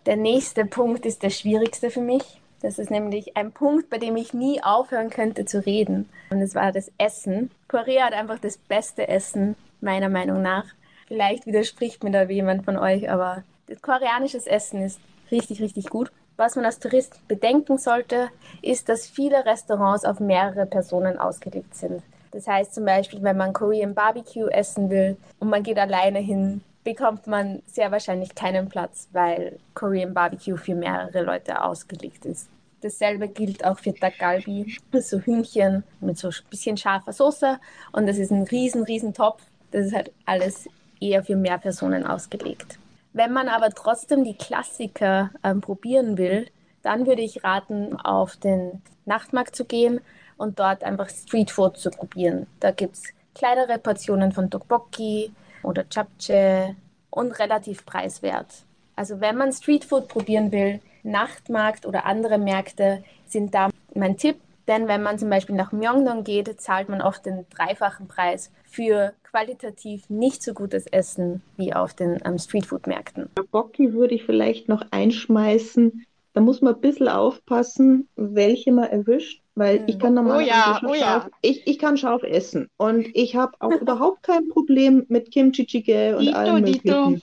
[0.06, 2.41] Der nächste Punkt ist der schwierigste für mich.
[2.62, 6.10] Das ist nämlich ein Punkt, bei dem ich nie aufhören könnte zu reden.
[6.30, 7.50] Und das war das Essen.
[7.68, 10.66] Korea hat einfach das beste Essen, meiner Meinung nach.
[11.08, 15.00] Vielleicht widerspricht mir da jemand von euch, aber das koreanische Essen ist
[15.32, 16.12] richtig, richtig gut.
[16.38, 18.30] Was man als Tourist bedenken sollte,
[18.62, 22.02] ist, dass viele Restaurants auf mehrere Personen ausgelegt sind.
[22.32, 26.64] Das heißt zum Beispiel, wenn man Korean Barbecue essen will und man geht alleine hin,
[26.84, 32.50] bekommt man sehr wahrscheinlich keinen Platz, weil Korean Barbecue für mehrere Leute ausgelegt ist.
[32.82, 37.60] Dasselbe gilt auch für Dak-Galbi, so Hühnchen mit so ein bisschen scharfer Soße
[37.92, 39.44] und das ist ein riesen, riesen Topf.
[39.70, 40.68] Das ist halt alles
[41.00, 42.80] eher für mehr Personen ausgelegt.
[43.14, 46.48] Wenn man aber trotzdem die Klassiker ähm, probieren will,
[46.82, 50.02] dann würde ich raten, auf den Nachtmarkt zu gehen
[50.38, 52.48] und dort einfach Streetfood zu probieren.
[52.60, 53.04] Da gibt es
[53.36, 55.32] kleinere Portionen von Tteokbokki,
[55.64, 56.76] oder Japchae
[57.10, 58.66] und relativ preiswert.
[58.96, 64.38] Also wenn man Streetfood probieren will, Nachtmarkt oder andere Märkte sind da mein Tipp.
[64.68, 69.14] Denn wenn man zum Beispiel nach Myeongdong geht, zahlt man oft den dreifachen Preis für
[69.24, 73.30] qualitativ nicht so gutes Essen wie auf den ähm, Streetfood-Märkten.
[73.52, 76.06] Bocki würde ich vielleicht noch einschmeißen.
[76.34, 79.41] Da muss man ein bisschen aufpassen, welche man erwischt.
[79.56, 81.00] Weil ich kann normalerweise oh ja, oh ja.
[81.00, 85.66] scharf, ich, ich kann scharf essen und ich habe auch überhaupt kein Problem mit Kimchi
[85.68, 87.10] Jjigae und Dito, allem Dito.
[87.10, 87.22] möglichen.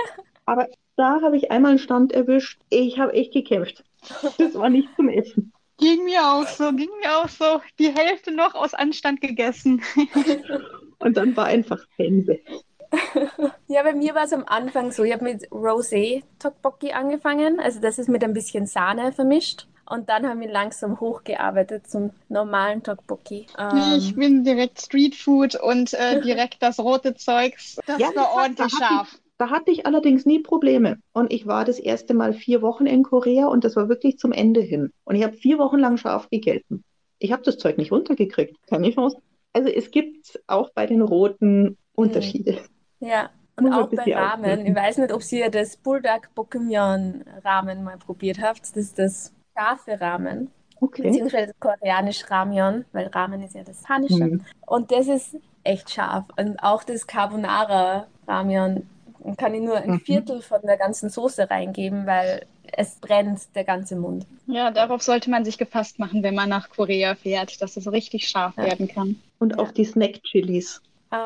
[0.46, 2.60] Aber da habe ich einmal einen Stand erwischt.
[2.68, 3.84] Ich habe echt gekämpft.
[4.38, 5.52] Das war nicht zum Essen.
[5.78, 7.62] Ging mir auch so, ging mir auch so.
[7.78, 9.82] Die Hälfte noch aus Anstand gegessen.
[10.98, 12.38] Und dann war einfach Sense.
[13.68, 17.80] Ja, bei mir war es am Anfang so, ich habe mit Rosé Tteokbokki angefangen, also
[17.80, 19.68] das ist mit ein bisschen Sahne vermischt.
[19.90, 23.46] Und dann haben wir langsam hochgearbeitet zum normalen Tteokbokki.
[23.58, 27.76] Ähm, Ich bin direkt Streetfood und äh, direkt das rote Zeugs.
[27.86, 29.18] Das Ja, war ordentlich da hat scharf.
[29.38, 30.98] Da hatte ich allerdings nie Probleme.
[31.12, 34.32] Und ich war das erste Mal vier Wochen in Korea und das war wirklich zum
[34.32, 34.92] Ende hin.
[35.04, 36.84] Und ich habe vier Wochen lang scharf gegessen.
[37.18, 38.56] Ich habe das Zeug nicht runtergekriegt.
[38.68, 39.16] Keine Chance.
[39.52, 42.58] Also es gibt auch bei den Roten Unterschiede.
[43.00, 44.66] ja, und auch bei aufpassen.
[44.66, 48.60] Ich weiß nicht, ob ihr das Buldak Bokkeumyeon Ramen mal probiert habt.
[48.60, 50.50] Das ist das scharfe Ramen.
[50.82, 51.02] Okay.
[51.02, 54.24] beziehungsweise koreanisch Ramyeon, weil Ramen ist ja das Panische.
[54.24, 54.44] Mhm.
[54.66, 56.24] Und das ist echt scharf.
[56.38, 58.86] Und auch das Carbonara Ramyeon
[59.36, 60.00] kann ich nur ein Mhm.
[60.00, 64.24] Viertel von der ganzen Soße reingeben, weil es brennt der ganze Mund.
[64.46, 68.26] Ja, darauf sollte man sich gefasst machen, wenn man nach Korea fährt, dass es richtig
[68.26, 68.64] scharf Ja.
[68.64, 69.20] werden kann.
[69.38, 70.80] Und auch die Snack-Chilis.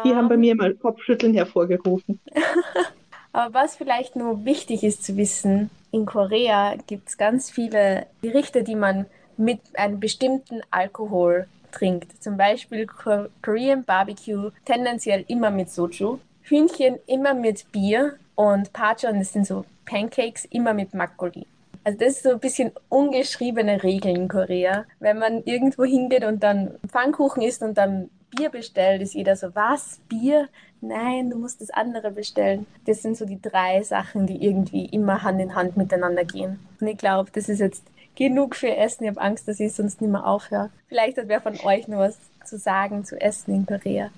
[0.04, 2.18] Die Ähm, haben bei mir mal Kopfschütteln hervorgerufen.
[3.32, 8.64] Aber was vielleicht nur wichtig ist zu wissen, in Korea gibt es ganz viele Gerichte,
[8.64, 12.20] die man mit einem bestimmten Alkohol trinkt.
[12.20, 19.20] Zum Beispiel Ko- Korean Barbecue tendenziell immer mit Soju, Hühnchen immer mit Bier und Pachon,
[19.20, 21.46] das sind so Pancakes, immer mit Makgeolli.
[21.84, 24.86] Also das ist so ein bisschen ungeschriebene Regeln in Korea.
[24.98, 29.54] Wenn man irgendwo hingeht und dann Pfannkuchen isst und dann Bier bestellt, ist jeder so,
[29.54, 30.00] was?
[30.08, 30.48] Bier?
[30.86, 32.66] Nein, du musst das andere bestellen.
[32.86, 36.58] Das sind so die drei Sachen, die irgendwie immer Hand in Hand miteinander gehen.
[36.80, 37.82] Und ich glaube, das ist jetzt
[38.16, 39.04] genug für Essen.
[39.04, 40.70] Ich habe Angst, dass ich sonst nicht mehr aufhöre.
[40.88, 44.10] Vielleicht hat wer von euch noch was zu sagen zu Essen in Korea.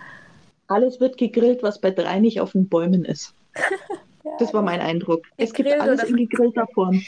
[0.67, 3.35] Alles wird gegrillt, was bei drei nicht auf den Bäumen ist.
[4.41, 5.23] Das war mein Eindruck.
[5.37, 7.01] Es gibt alles in gegrillter Form.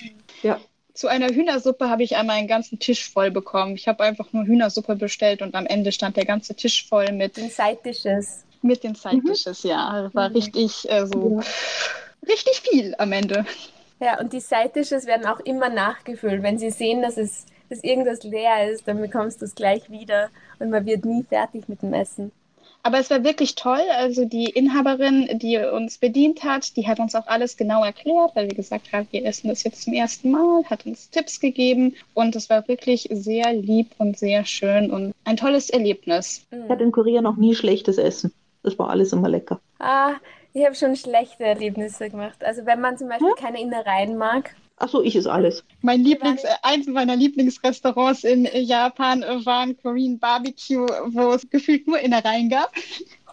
[0.42, 0.60] Ja.
[0.94, 3.74] Zu einer Hühnersuppe habe ich einmal einen ganzen Tisch voll bekommen.
[3.74, 7.36] Ich habe einfach nur Hühnersuppe bestellt und am Ende stand der ganze Tisch voll mit,
[7.36, 8.44] Den Side Dishes.
[8.62, 9.62] Mit den Side Dishes.
[9.62, 10.34] Ja, war Mhm.
[10.36, 11.40] richtig äh, so
[12.26, 13.44] richtig viel am Ende.
[14.00, 16.42] Ja, und die Side Dishes werden auch immer nachgefüllt.
[16.42, 20.30] Wenn sie sehen, dass es dass irgendwas leer ist, dann bekommst du es gleich wieder
[20.58, 22.32] und man wird nie fertig mit dem Essen.
[22.82, 23.82] Aber es war wirklich toll.
[23.98, 28.46] Also die Inhaberin, die uns bedient hat, die hat uns auch alles genau erklärt, weil
[28.48, 32.36] wir gesagt haben, wir essen das jetzt zum ersten Mal, hat uns Tipps gegeben und
[32.36, 36.46] es war wirklich sehr lieb und sehr schön und ein tolles Erlebnis.
[36.50, 38.32] Ich hatte in Korea noch nie schlechtes Essen.
[38.62, 39.60] Das war alles immer lecker.
[39.78, 40.14] Ah,
[40.52, 42.42] ich habe schon schlechte Erlebnisse gemacht.
[42.44, 45.64] Also wenn man zum Beispiel keine Innereien mag, Achso, ich ist alles.
[45.82, 51.32] Mein Lieblings, äh, eins meiner Lieblingsrestaurants in äh, Japan äh, war ein Korean Barbecue, wo
[51.32, 52.72] es gefühlt nur Innereien gab.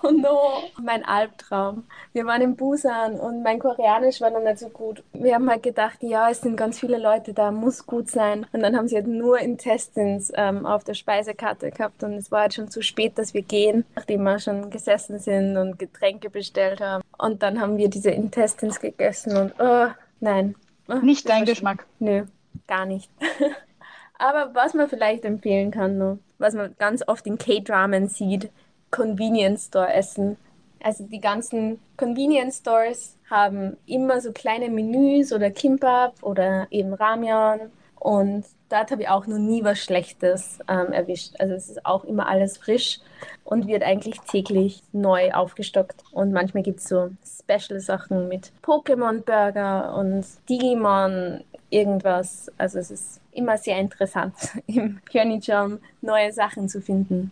[0.03, 1.83] oh no, mein Albtraum.
[2.13, 5.03] Wir waren in Busan und mein Koreanisch war noch nicht so gut.
[5.13, 8.47] Wir haben halt gedacht, ja, es sind ganz viele Leute da, muss gut sein.
[8.51, 12.41] Und dann haben sie halt nur Intestines ähm, auf der Speisekarte gehabt und es war
[12.41, 16.81] halt schon zu spät, dass wir gehen, nachdem wir schon gesessen sind und Getränke bestellt
[16.81, 17.03] haben.
[17.17, 19.87] Und dann haben wir diese Intestines gegessen und oh,
[20.19, 20.55] nein.
[20.87, 21.85] Oh, Nicht dein Geschmack.
[21.99, 22.25] Nö,
[22.67, 23.09] gar nicht.
[24.17, 28.49] Aber was man vielleicht empfehlen kann, noch, was man ganz oft in K-Dramen sieht,
[28.91, 30.37] Convenience Store essen.
[30.81, 37.71] Also die ganzen Convenience Stores haben immer so kleine Menüs oder Kimbap oder eben Ramyeon.
[37.99, 38.45] Und
[38.75, 41.35] dort habe ich auch noch nie was Schlechtes ähm, erwischt.
[41.39, 42.99] Also es ist auch immer alles frisch
[43.45, 46.03] und wird eigentlich täglich neu aufgestockt.
[46.11, 52.51] Und manchmal gibt es so Special-Sachen mit Pokémon-Burger und Digimon, irgendwas.
[52.57, 54.35] Also es ist immer sehr interessant,
[54.67, 57.31] im Pyeongchang neue Sachen zu finden.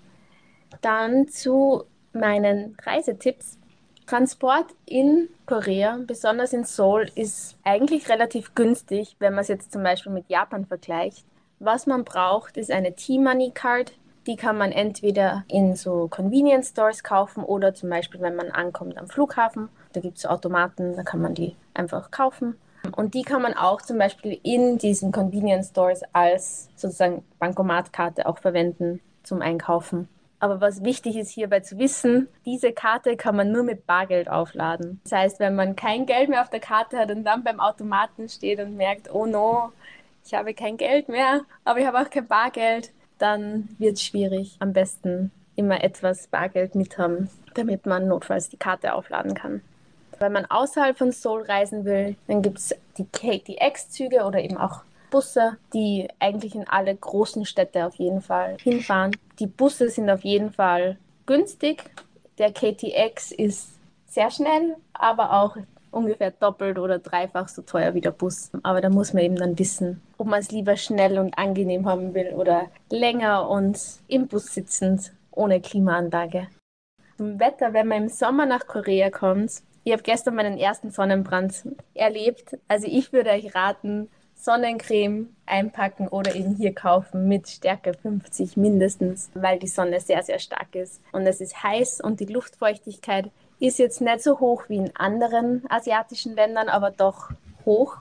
[0.82, 1.84] Dann zu
[2.14, 3.58] meinen Reisetipps.
[4.06, 9.82] Transport in Korea, besonders in Seoul, ist eigentlich relativ günstig, wenn man es jetzt zum
[9.82, 11.26] Beispiel mit Japan vergleicht.
[11.66, 13.94] Was man braucht, ist eine T-Money Card.
[14.28, 18.98] Die kann man entweder in so Convenience Stores kaufen oder zum Beispiel, wenn man ankommt
[18.98, 19.70] am Flughafen.
[19.94, 22.58] Da gibt es Automaten, da kann man die einfach kaufen.
[22.98, 28.40] Und die kann man auch zum Beispiel in diesen Convenience Stores als sozusagen Bankomatkarte auch
[28.40, 30.10] verwenden zum Einkaufen.
[30.44, 35.00] Aber was wichtig ist hierbei zu wissen, diese Karte kann man nur mit Bargeld aufladen.
[35.04, 38.28] Das heißt, wenn man kein Geld mehr auf der Karte hat und dann beim Automaten
[38.28, 39.72] steht und merkt, oh no,
[40.26, 44.56] ich habe kein Geld mehr, aber ich habe auch kein Bargeld, dann wird es schwierig.
[44.60, 49.62] Am besten immer etwas Bargeld mit haben, damit man notfalls die Karte aufladen kann.
[50.20, 54.82] Wenn man außerhalb von Seoul reisen will, dann gibt es die KTX-Züge oder eben auch
[55.10, 59.16] Busse, die eigentlich in alle großen Städte auf jeden Fall hinfahren.
[59.40, 61.84] Die Busse sind auf jeden Fall günstig.
[62.40, 63.70] Der KTX ist
[64.08, 65.58] sehr schnell, aber auch
[65.94, 68.52] ungefähr doppelt oder dreifach so teuer wie der Bus.
[68.64, 72.14] Aber da muss man eben dann wissen, ob man es lieber schnell und angenehm haben
[72.14, 76.48] will oder länger und im Bus sitzend ohne Klimaanlage.
[77.18, 81.64] Zum Wetter, wenn man im Sommer nach Korea kommt, ich habe gestern meinen ersten Sonnenbrand
[81.94, 82.58] erlebt.
[82.68, 89.30] Also ich würde euch raten, Sonnencreme einpacken oder eben hier kaufen mit Stärke 50 mindestens,
[89.34, 91.02] weil die Sonne sehr, sehr stark ist.
[91.12, 93.30] Und es ist heiß und die Luftfeuchtigkeit
[93.60, 97.30] ist jetzt nicht so hoch wie in anderen asiatischen Ländern, aber doch
[97.66, 97.98] hoch.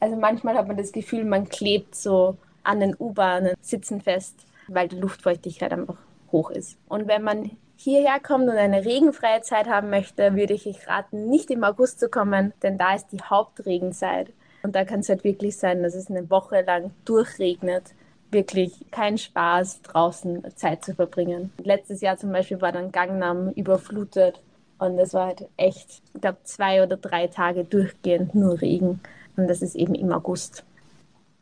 [0.00, 4.34] Also manchmal hat man das Gefühl, man klebt so an den U-Bahnen sitzen fest,
[4.68, 5.98] weil die Luftfeuchtigkeit einfach
[6.30, 6.78] hoch ist.
[6.88, 11.50] Und wenn man hierher kommt und eine regenfreie Zeit haben möchte, würde ich raten, nicht
[11.50, 14.32] im August zu kommen, denn da ist die Hauptregenzeit.
[14.62, 17.94] Und da kann es halt wirklich sein, dass es eine Woche lang durchregnet.
[18.30, 21.52] Wirklich kein Spaß, draußen Zeit zu verbringen.
[21.62, 24.40] Letztes Jahr zum Beispiel war dann Gangnam überflutet
[24.82, 29.00] und es war halt echt, ich glaube, zwei oder drei Tage durchgehend nur Regen.
[29.36, 30.64] Und das ist eben im August.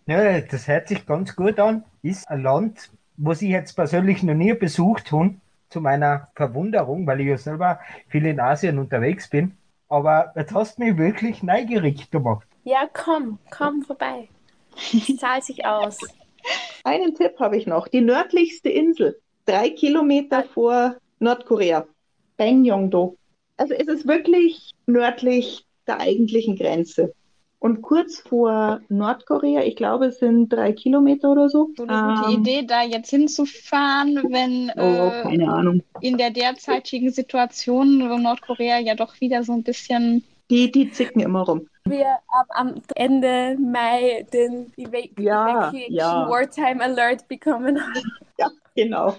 [0.07, 1.85] Ja, das hört sich ganz gut an.
[2.03, 5.35] Ist ein Land, was ich jetzt persönlich noch nie besucht habe,
[5.71, 9.57] zu meiner Verwunderung, weil ich ja selber viel in Asien unterwegs bin.
[9.89, 12.47] Aber jetzt hast du mich wirklich neugierig gemacht.
[12.65, 14.29] Ja, komm, komm vorbei.
[14.93, 15.99] Es zahlt sich aus.
[16.85, 17.89] Einen Tipp habe ich noch.
[17.89, 21.87] Die nördlichste Insel, drei Kilometer vor Nordkorea.
[22.37, 23.17] Bangyongdo.
[23.61, 27.13] Also es ist wirklich nördlich der eigentlichen Grenze.
[27.59, 31.69] Und kurz vor Nordkorea, ich glaube, es sind drei Kilometer oder so.
[31.77, 35.83] So eine gute ähm, Idee, da jetzt hinzufahren, wenn oh, äh, keine Ahnung.
[36.01, 40.25] in der derzeitigen Situation Nordkorea ja doch wieder so ein bisschen.
[40.49, 41.69] Die, die zicken immer rum.
[41.85, 46.31] Wir am, am Ende Mai den Evac ja, Evacuation ja.
[46.31, 48.13] Wartime Alert bekommen haben.
[48.39, 49.15] Ja, genau.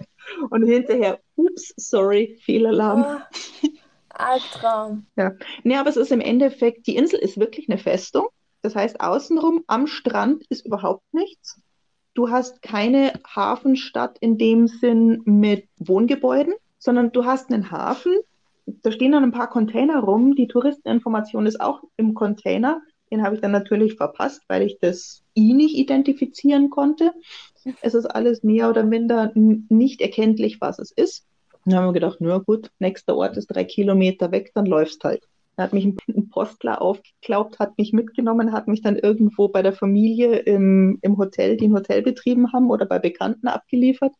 [0.49, 3.05] Und hinterher, ups, sorry, Fehlalarm.
[3.05, 3.67] Oh.
[4.21, 5.05] Albtraum.
[5.15, 5.33] Ja.
[5.63, 8.27] Nee, aber es ist im Endeffekt, die Insel ist wirklich eine Festung.
[8.61, 11.59] Das heißt, außenrum am Strand ist überhaupt nichts.
[12.13, 18.13] Du hast keine Hafenstadt in dem Sinn mit Wohngebäuden, sondern du hast einen Hafen.
[18.65, 20.35] Da stehen dann ein paar Container rum.
[20.35, 22.81] Die Touristeninformation ist auch im Container.
[23.09, 27.13] Den habe ich dann natürlich verpasst, weil ich das I nicht identifizieren konnte.
[27.81, 31.25] Es ist alles mehr oder minder nicht erkenntlich, was es ist.
[31.65, 35.27] Dann haben wir gedacht, na gut, nächster Ort ist drei Kilometer weg, dann läufst halt.
[35.55, 35.97] Da hat mich ein
[36.29, 41.57] Postler aufgeklaubt, hat mich mitgenommen, hat mich dann irgendwo bei der Familie im, im Hotel,
[41.57, 44.13] die ein Hotel betrieben haben oder bei Bekannten abgeliefert.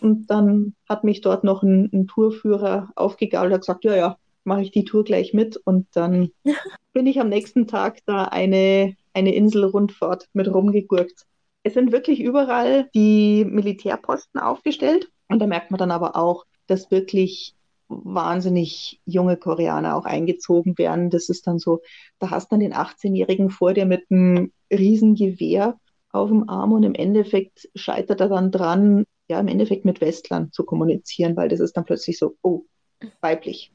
[0.00, 4.16] Und dann hat mich dort noch ein, ein Tourführer aufgegabelt und hat gesagt, ja, ja,
[4.44, 5.56] mache ich die Tour gleich mit.
[5.56, 6.30] Und dann
[6.92, 11.26] bin ich am nächsten Tag da eine, eine Inselrundfahrt mit rumgegurkt.
[11.62, 15.10] Es sind wirklich überall die Militärposten aufgestellt.
[15.28, 17.54] Und da merkt man dann aber auch, dass wirklich
[17.88, 21.10] wahnsinnig junge Koreaner auch eingezogen werden.
[21.10, 21.82] Das ist dann so,
[22.18, 25.78] da hast dann den 18-Jährigen vor dir mit einem Riesengewehr
[26.10, 30.52] auf dem Arm und im Endeffekt scheitert er dann dran, ja, im Endeffekt mit Westlern
[30.52, 32.62] zu kommunizieren, weil das ist dann plötzlich so, oh,
[33.20, 33.72] weiblich,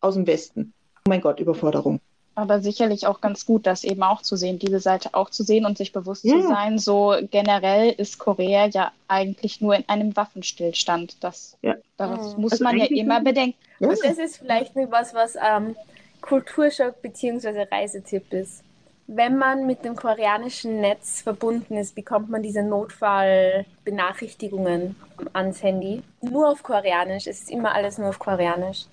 [0.00, 0.74] aus dem Westen.
[0.98, 2.00] Oh mein Gott, Überforderung
[2.38, 5.66] aber sicherlich auch ganz gut, das eben auch zu sehen, diese Seite auch zu sehen
[5.66, 6.36] und sich bewusst ja.
[6.36, 6.78] zu sein.
[6.78, 11.24] So generell ist Korea ja eigentlich nur in einem Waffenstillstand.
[11.24, 11.74] Das, ja.
[11.96, 12.42] das mhm.
[12.42, 13.58] muss also man ja immer bedenken.
[13.80, 13.88] Ja.
[13.88, 15.74] Und das ist vielleicht was, was ähm,
[16.20, 17.66] Kulturschock bzw.
[17.72, 18.62] Reisetipp ist.
[19.08, 24.94] Wenn man mit dem koreanischen Netz verbunden ist, bekommt man diese Notfallbenachrichtigungen
[25.32, 26.04] ans Handy.
[26.20, 27.26] Nur auf Koreanisch.
[27.26, 28.84] Es ist immer alles nur auf Koreanisch.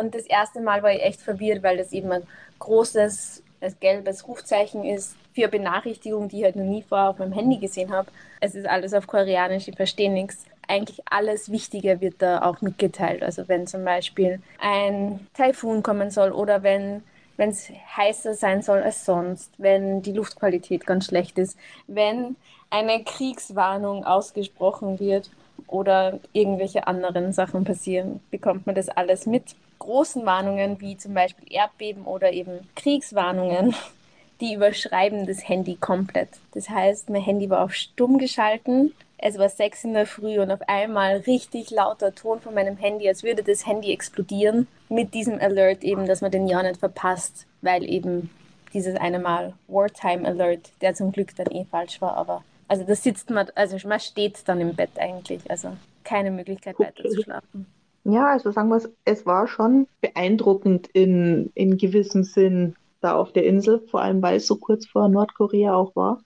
[0.00, 2.22] Und das erste Mal war ich echt verwirrt, weil das eben ein
[2.58, 3.42] großes
[3.80, 7.92] gelbes Rufzeichen ist für Benachrichtigungen, die ich halt noch nie vorher auf meinem Handy gesehen
[7.92, 8.10] habe.
[8.40, 10.46] Es ist alles auf Koreanisch, ich verstehe nichts.
[10.66, 13.22] Eigentlich alles Wichtige wird da auch mitgeteilt.
[13.22, 17.02] Also wenn zum Beispiel ein Taifun kommen soll oder wenn
[17.36, 22.36] wenn es heißer sein soll als sonst, wenn die Luftqualität ganz schlecht ist, wenn
[22.68, 25.30] eine Kriegswarnung ausgesprochen wird
[25.66, 29.54] oder irgendwelche anderen Sachen passieren, bekommt man das alles mit.
[29.80, 33.74] Großen Warnungen wie zum Beispiel Erdbeben oder eben Kriegswarnungen,
[34.40, 36.28] die überschreiben das Handy komplett.
[36.52, 38.94] Das heißt, mein Handy war auf stumm geschalten.
[39.18, 43.08] Es war sechs in der Früh und auf einmal richtig lauter Ton von meinem Handy,
[43.08, 44.68] als würde das Handy explodieren.
[44.88, 48.30] Mit diesem Alert eben, dass man den ja nicht verpasst, weil eben
[48.72, 52.94] dieses eine Mal Wartime Alert, der zum Glück dann eh falsch war, aber also da
[52.94, 55.72] sitzt man, also man steht dann im Bett eigentlich, also
[56.04, 57.66] keine Möglichkeit weiter zu schlafen.
[58.04, 63.32] Ja, also sagen wir es, es war schon beeindruckend in, in gewissem Sinn da auf
[63.32, 66.20] der Insel, vor allem weil es so kurz vor Nordkorea auch war.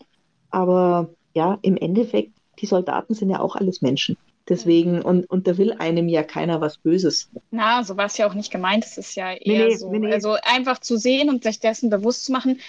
[0.51, 4.17] Aber ja, im Endeffekt, die Soldaten sind ja auch alles Menschen.
[4.49, 7.31] Deswegen, und, und da will einem ja keiner was Böses.
[7.51, 8.85] Na, so war es ja auch nicht gemeint.
[8.85, 9.91] Es ist ja eher nee, so.
[9.91, 10.13] Nee, nee.
[10.13, 12.61] Also einfach zu sehen und sich dessen bewusst zu machen,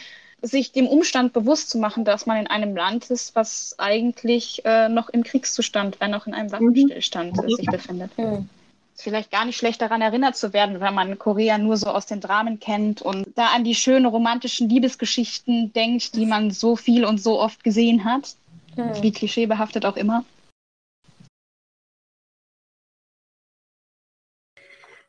[0.41, 4.87] sich dem Umstand bewusst zu machen, dass man in einem Land ist, was eigentlich äh,
[4.89, 7.49] noch im Kriegszustand, wenn auch in einem Waffenstillstand mhm.
[7.49, 8.17] sich befindet.
[8.17, 8.47] Mhm.
[8.95, 12.05] Ist vielleicht gar nicht schlecht daran erinnert zu werden, wenn man Korea nur so aus
[12.05, 17.03] den Dramen kennt und da an die schönen romantischen Liebesgeschichten denkt, die man so viel
[17.03, 18.37] und so oft gesehen hat.
[18.77, 19.03] Mhm.
[19.03, 20.23] Wie klischeebehaftet auch immer.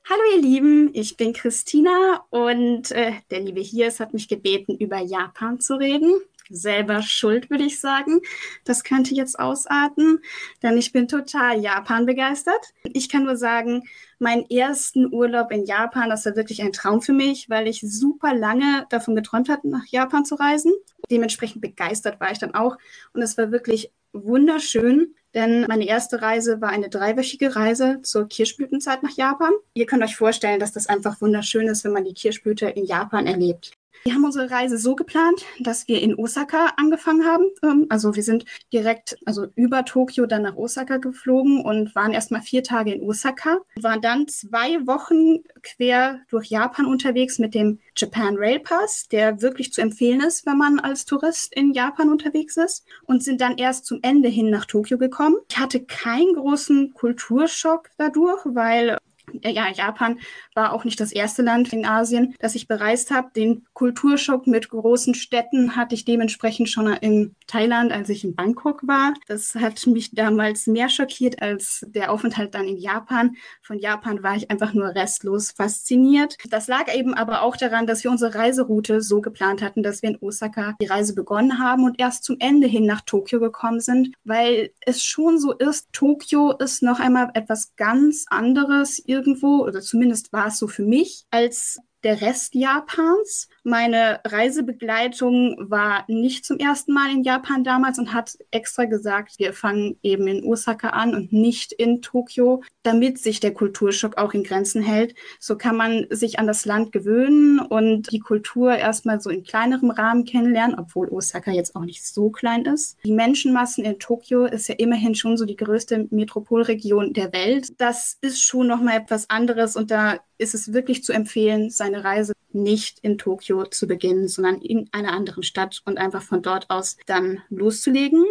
[0.08, 4.98] Hallo ihr Lieben, ich bin Christina und äh, der liebe Hiers hat mich gebeten, über
[4.98, 6.12] Japan zu reden.
[6.50, 8.20] Selber schuld, würde ich sagen.
[8.64, 10.20] Das könnte jetzt ausarten,
[10.62, 12.72] denn ich bin total Japan begeistert.
[12.84, 13.82] Ich kann nur sagen,
[14.18, 18.34] meinen ersten Urlaub in Japan, das war wirklich ein Traum für mich, weil ich super
[18.34, 20.72] lange davon geträumt hatte, nach Japan zu reisen.
[21.10, 22.76] Dementsprechend begeistert war ich dann auch
[23.12, 29.02] und es war wirklich wunderschön, denn meine erste Reise war eine dreiwöchige Reise zur Kirschblütenzeit
[29.02, 29.52] nach Japan.
[29.74, 33.26] Ihr könnt euch vorstellen, dass das einfach wunderschön ist, wenn man die Kirschblüte in Japan
[33.26, 33.75] erlebt.
[34.06, 37.46] Wir haben unsere Reise so geplant, dass wir in Osaka angefangen haben.
[37.64, 42.40] Ähm, also wir sind direkt, also über Tokio dann nach Osaka geflogen und waren erstmal
[42.40, 43.58] vier Tage in Osaka.
[43.80, 49.72] Waren dann zwei Wochen quer durch Japan unterwegs mit dem Japan Rail Pass, der wirklich
[49.72, 52.86] zu empfehlen ist, wenn man als Tourist in Japan unterwegs ist.
[53.06, 55.34] Und sind dann erst zum Ende hin nach Tokio gekommen.
[55.50, 58.98] Ich hatte keinen großen Kulturschock dadurch, weil
[59.42, 60.18] ja, Japan
[60.54, 63.30] war auch nicht das erste Land in Asien, das ich bereist habe.
[63.34, 68.86] Den Kulturschock mit großen Städten hatte ich dementsprechend schon in Thailand, als ich in Bangkok
[68.86, 69.14] war.
[69.28, 73.36] Das hat mich damals mehr schockiert als der Aufenthalt dann in Japan.
[73.62, 76.36] Von Japan war ich einfach nur restlos fasziniert.
[76.50, 80.10] Das lag eben aber auch daran, dass wir unsere Reiseroute so geplant hatten, dass wir
[80.10, 84.14] in Osaka die Reise begonnen haben und erst zum Ende hin nach Tokio gekommen sind,
[84.24, 90.32] weil es schon so ist, Tokio ist noch einmal etwas ganz anderes irgendwo, oder zumindest
[90.32, 93.48] war es so für mich, als der Rest Japans.
[93.68, 99.52] Meine Reisebegleitung war nicht zum ersten Mal in Japan damals und hat extra gesagt, wir
[99.52, 104.44] fangen eben in Osaka an und nicht in Tokio, damit sich der Kulturschock auch in
[104.44, 105.16] Grenzen hält.
[105.40, 109.90] So kann man sich an das Land gewöhnen und die Kultur erstmal so in kleinerem
[109.90, 112.96] Rahmen kennenlernen, obwohl Osaka jetzt auch nicht so klein ist.
[113.04, 117.80] Die Menschenmassen in Tokio ist ja immerhin schon so die größte Metropolregion der Welt.
[117.80, 122.32] Das ist schon nochmal etwas anderes und da ist es wirklich zu empfehlen, seine Reise
[122.52, 126.96] nicht in Tokio zu beginnen, sondern in einer anderen Stadt und einfach von dort aus
[127.06, 128.24] dann loszulegen.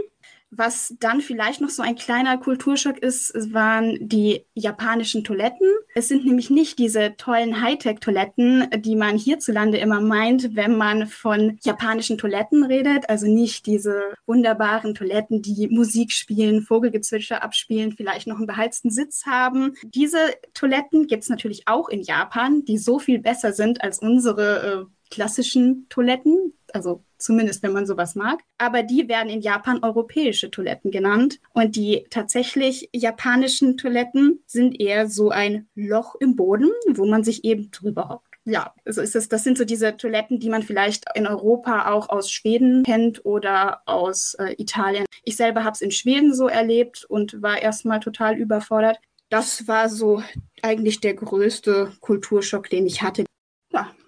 [0.58, 5.68] Was dann vielleicht noch so ein kleiner Kulturschock ist, waren die japanischen Toiletten.
[5.96, 11.58] Es sind nämlich nicht diese tollen Hightech-Toiletten, die man hierzulande immer meint, wenn man von
[11.64, 13.10] japanischen Toiletten redet.
[13.10, 19.26] Also nicht diese wunderbaren Toiletten, die Musik spielen, Vogelgezwitscher abspielen, vielleicht noch einen beheizten Sitz
[19.26, 19.76] haben.
[19.84, 20.20] Diese
[20.54, 24.95] Toiletten gibt es natürlich auch in Japan, die so viel besser sind als unsere äh,
[25.10, 28.42] klassischen Toiletten, also zumindest wenn man sowas mag.
[28.58, 31.40] Aber die werden in Japan europäische Toiletten genannt.
[31.54, 37.44] Und die tatsächlich japanischen Toiletten sind eher so ein Loch im Boden, wo man sich
[37.44, 38.36] eben drüber hockt.
[38.48, 42.10] Ja, also ist es, das sind so diese Toiletten, die man vielleicht in Europa auch
[42.10, 45.06] aus Schweden kennt oder aus äh, Italien.
[45.24, 49.00] Ich selber habe es in Schweden so erlebt und war erstmal total überfordert.
[49.30, 50.22] Das war so
[50.62, 53.26] eigentlich der größte Kulturschock, den ich hatte.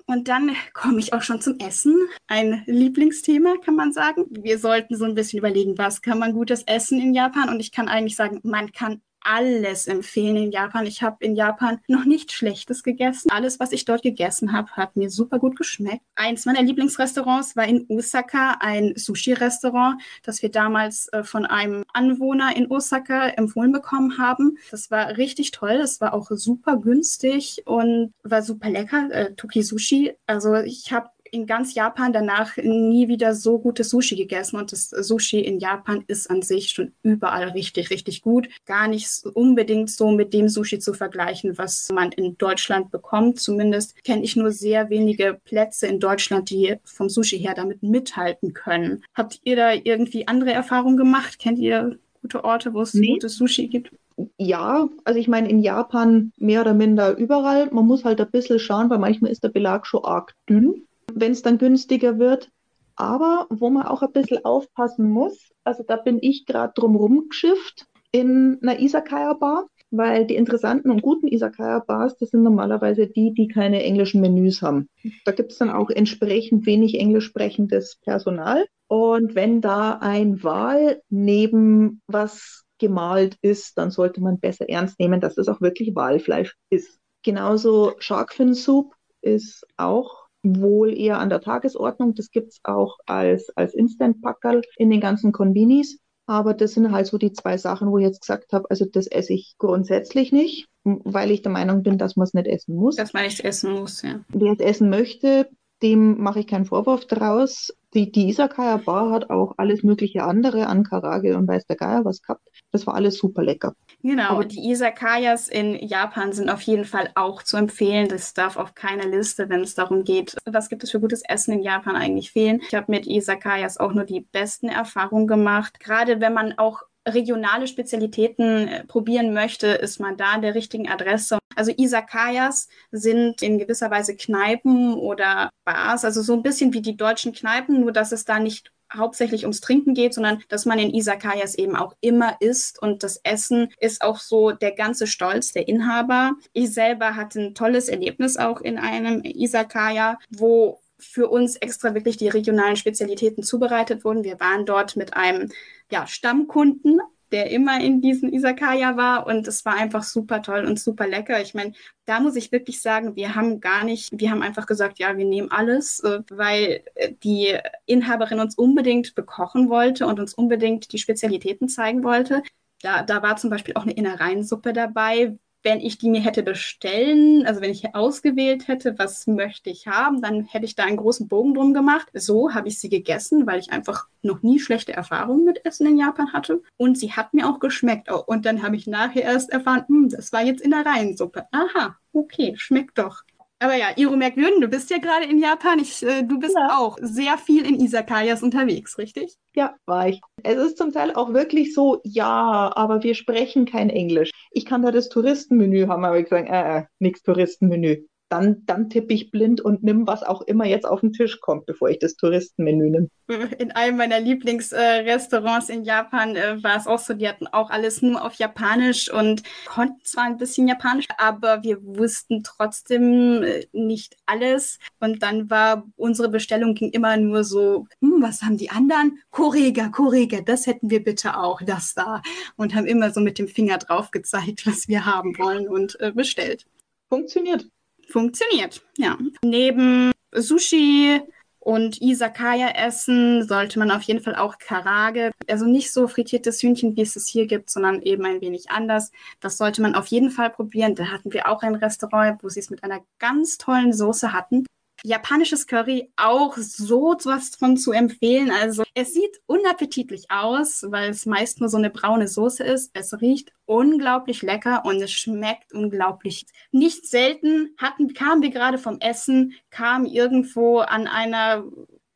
[0.09, 1.95] Und dann komme ich auch schon zum Essen.
[2.27, 4.25] Ein Lieblingsthema, kann man sagen.
[4.29, 7.49] Wir sollten so ein bisschen überlegen, was kann man gutes essen in Japan?
[7.49, 10.85] Und ich kann eigentlich sagen, man kann alles empfehlen in Japan.
[10.85, 13.29] Ich habe in Japan noch nichts Schlechtes gegessen.
[13.29, 16.01] Alles, was ich dort gegessen habe, hat mir super gut geschmeckt.
[16.15, 22.55] Eins meiner Lieblingsrestaurants war in Osaka ein Sushi-Restaurant, das wir damals äh, von einem Anwohner
[22.55, 24.57] in Osaka empfohlen bekommen haben.
[24.71, 25.77] Das war richtig toll.
[25.77, 29.11] Das war auch super günstig und war super lecker.
[29.11, 30.13] Äh, Toki Sushi.
[30.25, 34.57] Also ich habe in ganz Japan danach nie wieder so gutes Sushi gegessen.
[34.57, 38.47] Und das Sushi in Japan ist an sich schon überall richtig, richtig gut.
[38.65, 43.39] Gar nicht unbedingt so mit dem Sushi zu vergleichen, was man in Deutschland bekommt.
[43.39, 48.53] Zumindest kenne ich nur sehr wenige Plätze in Deutschland, die vom Sushi her damit mithalten
[48.53, 49.03] können.
[49.13, 51.39] Habt ihr da irgendwie andere Erfahrungen gemacht?
[51.39, 53.13] Kennt ihr gute Orte, wo es nee.
[53.13, 53.91] gutes Sushi gibt?
[54.37, 57.69] ja, also ich meine in Japan mehr oder minder überall.
[57.71, 61.31] Man muss halt ein bisschen schauen, weil manchmal ist der Belag schon arg dünn wenn
[61.31, 62.49] es dann günstiger wird.
[62.95, 67.85] Aber wo man auch ein bisschen aufpassen muss, also da bin ich gerade drum rumgeschifft
[68.11, 69.67] in einer Isakaya Bar.
[69.89, 74.89] weil die interessanten und guten Isakaya-Bars, das sind normalerweise die, die keine englischen Menüs haben.
[75.25, 78.65] Da gibt es dann auch entsprechend wenig englisch sprechendes Personal.
[78.87, 85.21] Und wenn da ein Wal neben was gemalt ist, dann sollte man besser ernst nehmen,
[85.21, 86.99] dass es auch wirklich Walfleisch ist.
[87.23, 92.15] Genauso Sharkfin Soup ist auch wohl eher an der Tagesordnung.
[92.15, 95.99] Das gibt es auch als, als Instant-Packerl in den ganzen Konbinis.
[96.29, 99.07] Aber das sind halt so die zwei Sachen, wo ich jetzt gesagt habe, also das
[99.07, 102.97] esse ich grundsätzlich nicht, weil ich der Meinung bin, dass man es nicht essen muss.
[102.97, 104.19] Dass man nicht essen muss, ja.
[104.27, 105.49] Wer es essen möchte,
[105.81, 107.73] dem mache ich keinen Vorwurf daraus.
[107.93, 112.03] Die, die Isakaya Bar hat auch alles mögliche andere an Karage und weiß der Geier
[112.05, 112.47] was gehabt.
[112.71, 113.73] Das war alles super lecker.
[114.03, 118.07] Genau, Aber die Isakayas in Japan sind auf jeden Fall auch zu empfehlen.
[118.09, 121.53] Das darf auf keiner Liste, wenn es darum geht, was gibt es für gutes Essen
[121.53, 122.61] in Japan eigentlich fehlen.
[122.67, 125.79] Ich habe mit Isakayas auch nur die besten Erfahrungen gemacht.
[125.79, 130.89] Gerade wenn man auch regionale Spezialitäten äh, probieren möchte, ist man da an der richtigen
[130.89, 131.39] Adresse.
[131.55, 136.97] Also Isakayas sind in gewisser Weise Kneipen oder Bars, also so ein bisschen wie die
[136.97, 140.93] deutschen Kneipen, nur dass es da nicht hauptsächlich ums Trinken geht, sondern dass man in
[140.93, 145.67] Isakayas eben auch immer isst und das Essen ist auch so der ganze Stolz der
[145.67, 146.33] Inhaber.
[146.53, 152.17] Ich selber hatte ein tolles Erlebnis auch in einem Isakaya, wo für uns extra wirklich
[152.17, 154.23] die regionalen Spezialitäten zubereitet wurden.
[154.23, 155.51] Wir waren dort mit einem
[155.91, 156.99] ja, Stammkunden,
[157.31, 161.41] der immer in diesem Isakaya war und es war einfach super toll und super lecker.
[161.41, 161.73] Ich meine,
[162.05, 165.25] da muss ich wirklich sagen, wir haben gar nicht, wir haben einfach gesagt, ja, wir
[165.25, 170.99] nehmen alles, äh, weil äh, die Inhaberin uns unbedingt bekochen wollte und uns unbedingt die
[170.99, 172.43] Spezialitäten zeigen wollte.
[172.81, 177.45] Da, da war zum Beispiel auch eine Innereiensuppe dabei, wenn ich die mir hätte bestellen,
[177.45, 181.27] also wenn ich ausgewählt hätte, was möchte ich haben, dann hätte ich da einen großen
[181.27, 182.07] Bogen drum gemacht.
[182.13, 185.97] So habe ich sie gegessen, weil ich einfach noch nie schlechte Erfahrungen mit Essen in
[185.97, 186.61] Japan hatte.
[186.77, 188.09] Und sie hat mir auch geschmeckt.
[188.11, 191.45] Oh, und dann habe ich nachher erst erfahren, hm, das war jetzt in der Reihensuppe.
[191.51, 193.23] Aha, okay, schmeckt doch.
[193.59, 195.79] Aber ja, Iro Merkwürden, du bist ja gerade in Japan.
[195.79, 196.77] Ich, äh, du bist ja.
[196.77, 199.35] auch sehr viel in Isakayas unterwegs, richtig?
[199.55, 200.21] Ja, war ich.
[200.43, 204.29] Es ist zum Teil auch wirklich so, ja, aber wir sprechen kein Englisch.
[204.51, 208.89] Ich kann da das Touristenmenü haben, aber ich sage, äh, äh, nix Touristenmenü dann, dann
[208.89, 211.99] tippe ich blind und nimm, was auch immer jetzt auf den Tisch kommt, bevor ich
[211.99, 213.09] das Touristenmenü nehme.
[213.57, 217.69] In einem meiner Lieblingsrestaurants äh, in Japan äh, war es auch so, die hatten auch
[217.69, 223.65] alles nur auf Japanisch und konnten zwar ein bisschen Japanisch, aber wir wussten trotzdem äh,
[223.71, 224.79] nicht alles.
[224.99, 229.19] Und dann war unsere Bestellung ging immer nur so, hm, was haben die anderen?
[229.31, 232.21] Korega, Korega, das hätten wir bitte auch, das da.
[232.55, 236.11] Und haben immer so mit dem Finger drauf gezeigt, was wir haben wollen und äh,
[236.11, 236.65] bestellt.
[237.09, 237.67] Funktioniert
[238.07, 238.81] funktioniert.
[238.97, 239.17] Ja.
[239.43, 241.21] Neben Sushi
[241.59, 246.95] und Isakaya essen sollte man auf jeden Fall auch Karage, also nicht so frittiertes Hühnchen,
[246.95, 249.11] wie es es hier gibt, sondern eben ein wenig anders.
[249.41, 250.95] Das sollte man auf jeden Fall probieren.
[250.95, 254.65] Da hatten wir auch ein Restaurant, wo sie es mit einer ganz tollen Soße hatten
[255.03, 258.51] japanisches Curry auch so was von zu empfehlen.
[258.51, 262.91] Also es sieht unappetitlich aus, weil es meist nur so eine braune Soße ist.
[262.93, 266.45] Es riecht unglaublich lecker und es schmeckt unglaublich.
[266.71, 271.63] Nicht selten hatten, kamen wir gerade vom Essen, kamen irgendwo an einer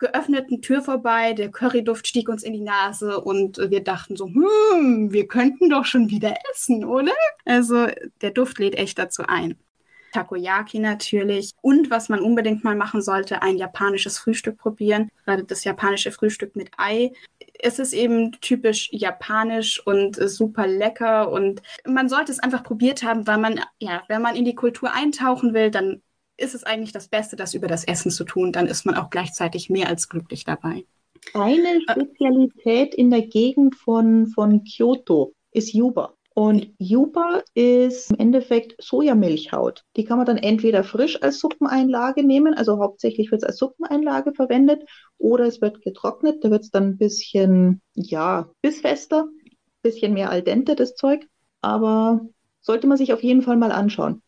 [0.01, 5.13] geöffneten Tür vorbei, der Curryduft stieg uns in die Nase und wir dachten so, hm,
[5.13, 7.13] wir könnten doch schon wieder essen, oder?
[7.45, 7.87] Also
[8.21, 9.57] der Duft lädt echt dazu ein.
[10.11, 11.51] Takoyaki natürlich.
[11.61, 15.09] Und was man unbedingt mal machen sollte, ein japanisches Frühstück probieren.
[15.25, 17.11] Gerade das japanische Frühstück mit Ei.
[17.59, 23.27] Es ist eben typisch japanisch und super lecker und man sollte es einfach probiert haben,
[23.27, 26.01] weil man, ja, wenn man in die Kultur eintauchen will, dann
[26.37, 28.51] ist es eigentlich das Beste, das über das Essen zu tun.
[28.51, 30.85] Dann ist man auch gleichzeitig mehr als glücklich dabei.
[31.33, 36.15] Eine Spezialität in der Gegend von, von Kyoto ist Yuba.
[36.33, 39.83] Und Yuba ist im Endeffekt Sojamilchhaut.
[39.97, 44.33] Die kann man dann entweder frisch als Suppeneinlage nehmen, also hauptsächlich wird es als Suppeneinlage
[44.33, 44.83] verwendet,
[45.17, 46.43] oder es wird getrocknet.
[46.43, 49.27] Da wird es dann ein bisschen, ja, bissfester,
[49.81, 51.27] bisschen mehr al dente, das Zeug.
[51.59, 52.21] Aber
[52.61, 54.21] sollte man sich auf jeden Fall mal anschauen.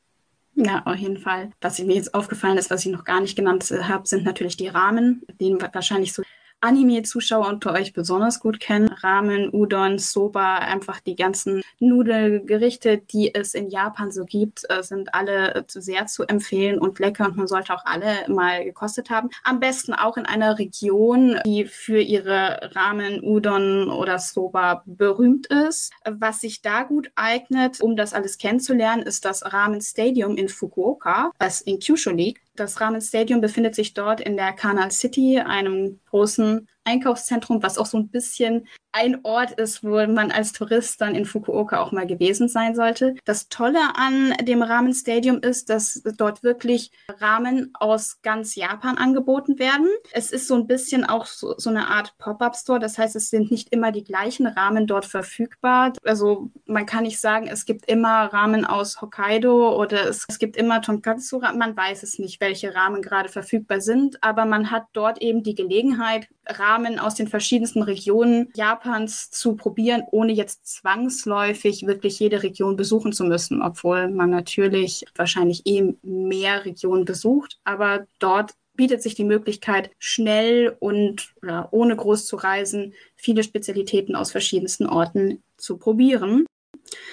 [0.55, 1.51] Ja, auf jeden Fall.
[1.61, 4.67] Was mir jetzt aufgefallen ist, was ich noch gar nicht genannt habe, sind natürlich die
[4.67, 6.21] Rahmen, die wahrscheinlich so
[6.63, 8.87] Anime-Zuschauer unter euch besonders gut kennen.
[8.87, 15.13] Ramen, Udon, Soba, einfach die ganzen Nudelgerichte, die es in Japan so gibt, äh, sind
[15.13, 19.29] alle sehr zu empfehlen und lecker und man sollte auch alle mal gekostet haben.
[19.43, 25.91] Am besten auch in einer Region, die für ihre Ramen, Udon oder Soba berühmt ist.
[26.09, 31.31] Was sich da gut eignet, um das alles kennenzulernen, ist das Ramen Stadium in Fukuoka,
[31.39, 32.42] das in Kyushu liegt.
[32.55, 37.85] Das Ramen Stadium befindet sich dort in der Canal City, einem großen Einkaufszentrum, was auch
[37.85, 42.05] so ein bisschen ein Ort ist, wo man als Tourist dann in Fukuoka auch mal
[42.05, 43.15] gewesen sein sollte.
[43.25, 49.57] Das Tolle an dem Ramen Stadium ist, dass dort wirklich Ramen aus ganz Japan angeboten
[49.57, 49.89] werden.
[50.11, 52.79] Es ist so ein bisschen auch so, so eine Art Pop-up-Store.
[52.79, 55.93] Das heißt, es sind nicht immer die gleichen Ramen dort verfügbar.
[56.03, 60.55] Also man kann nicht sagen, es gibt immer Ramen aus Hokkaido oder es, es gibt
[60.55, 61.39] immer Tonkatsu.
[61.39, 65.55] Man weiß es nicht, welche Ramen gerade verfügbar sind, aber man hat dort eben die
[65.55, 72.75] Gelegenheit, Ramen aus den verschiedensten Regionen Japans zu probieren, ohne jetzt zwangsläufig wirklich jede Region
[72.75, 79.15] besuchen zu müssen, obwohl man natürlich wahrscheinlich eh mehr Regionen besucht, aber dort bietet sich
[79.15, 85.77] die Möglichkeit, schnell und ja, ohne groß zu reisen, viele Spezialitäten aus verschiedensten Orten zu
[85.77, 86.45] probieren.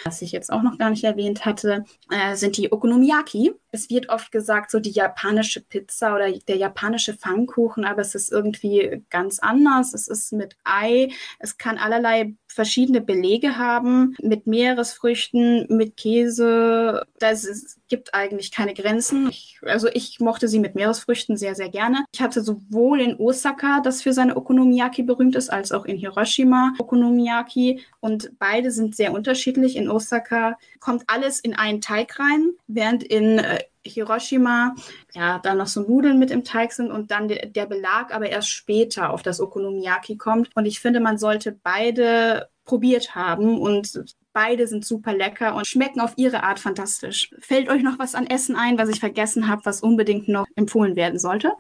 [0.05, 3.53] Was ich jetzt auch noch gar nicht erwähnt hatte, äh, sind die Okonomiyaki.
[3.70, 8.33] Es wird oft gesagt, so die japanische Pizza oder der japanische Pfannkuchen, aber es ist
[8.33, 9.95] irgendwie ganz anders.
[9.95, 11.09] Es ist mit Ei.
[11.39, 17.07] Es kann allerlei verschiedene Belege haben, mit Meeresfrüchten, mit Käse.
[17.18, 19.28] Das gibt eigentlich keine Grenzen.
[19.28, 22.05] Ich, also ich mochte sie mit Meeresfrüchten sehr, sehr gerne.
[22.12, 26.72] Ich hatte sowohl in Osaka, das für seine Okonomiyaki berühmt ist, als auch in Hiroshima
[26.78, 27.82] Okonomiyaki.
[28.01, 29.76] Und beide sind sehr unterschiedlich.
[29.76, 34.74] In Osaka kommt alles in einen Teig rein, während in äh, Hiroshima,
[35.14, 38.28] ja, dann noch so Nudeln mit im Teig sind und dann de der Belag aber
[38.28, 40.51] erst später auf das Okonomiyaki kommt.
[40.55, 46.01] Und ich finde, man sollte beide probiert haben und beide sind super lecker und schmecken
[46.01, 47.31] auf ihre Art fantastisch.
[47.41, 50.95] Fällt euch noch was an Essen ein, was ich vergessen habe, was unbedingt noch empfohlen
[50.95, 51.53] werden sollte?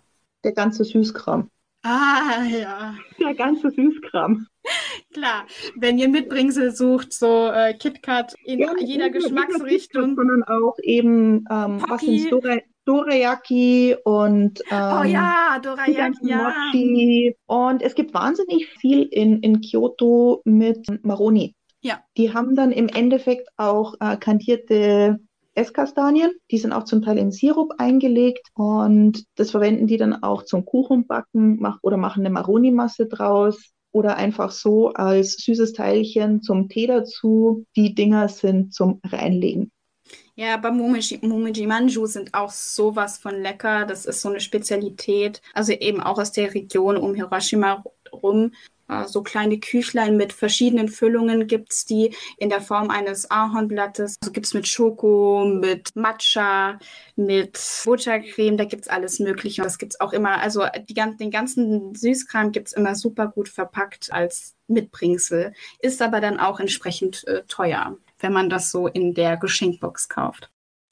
[0.44, 1.50] Der ganze Süßkram.
[1.82, 2.94] Ah, ja.
[3.18, 4.46] Der ganze Süßkram.
[5.12, 5.46] Klar,
[5.76, 10.14] wenn ihr Mitbringsel sucht, so äh, KitKat in ja, jeder Geschmacksrichtung.
[10.14, 16.52] Sondern auch eben, ähm, was sind Dora Dorayaki und ähm, oh ja, Dorayaki, ja.
[17.46, 21.54] Und es gibt wahnsinnig viel in, in Kyoto mit Maroni.
[21.82, 22.00] Ja.
[22.16, 25.18] Die haben dann im Endeffekt auch äh, kandierte
[25.54, 26.30] Esskastanien.
[26.50, 30.64] Die sind auch zum Teil in Sirup eingelegt und das verwenden die dann auch zum
[30.64, 36.86] Kuchenbacken mach, oder machen eine Maroni-Masse draus oder einfach so als süßes Teilchen zum Tee
[36.86, 37.64] dazu.
[37.76, 39.70] Die Dinger sind zum Reinlegen.
[40.34, 43.84] Ja, aber Mumiji Manju sind auch sowas von lecker.
[43.84, 48.52] Das ist so eine Spezialität, also eben auch aus der Region um Hiroshima rum.
[48.90, 54.16] Äh, so kleine Küchlein mit verschiedenen Füllungen gibt es die in der Form eines Ahornblattes.
[54.20, 56.78] Also gibt es mit Schoko, mit Matcha,
[57.16, 59.62] mit Buttercreme, da gibt es alles Mögliche.
[59.62, 63.48] Das gibt es auch immer, also die, den ganzen Süßkram gibt es immer super gut
[63.48, 65.52] verpackt als Mitbringsel.
[65.78, 70.50] Ist aber dann auch entsprechend äh, teuer, wenn man das so in der Geschenkbox kauft.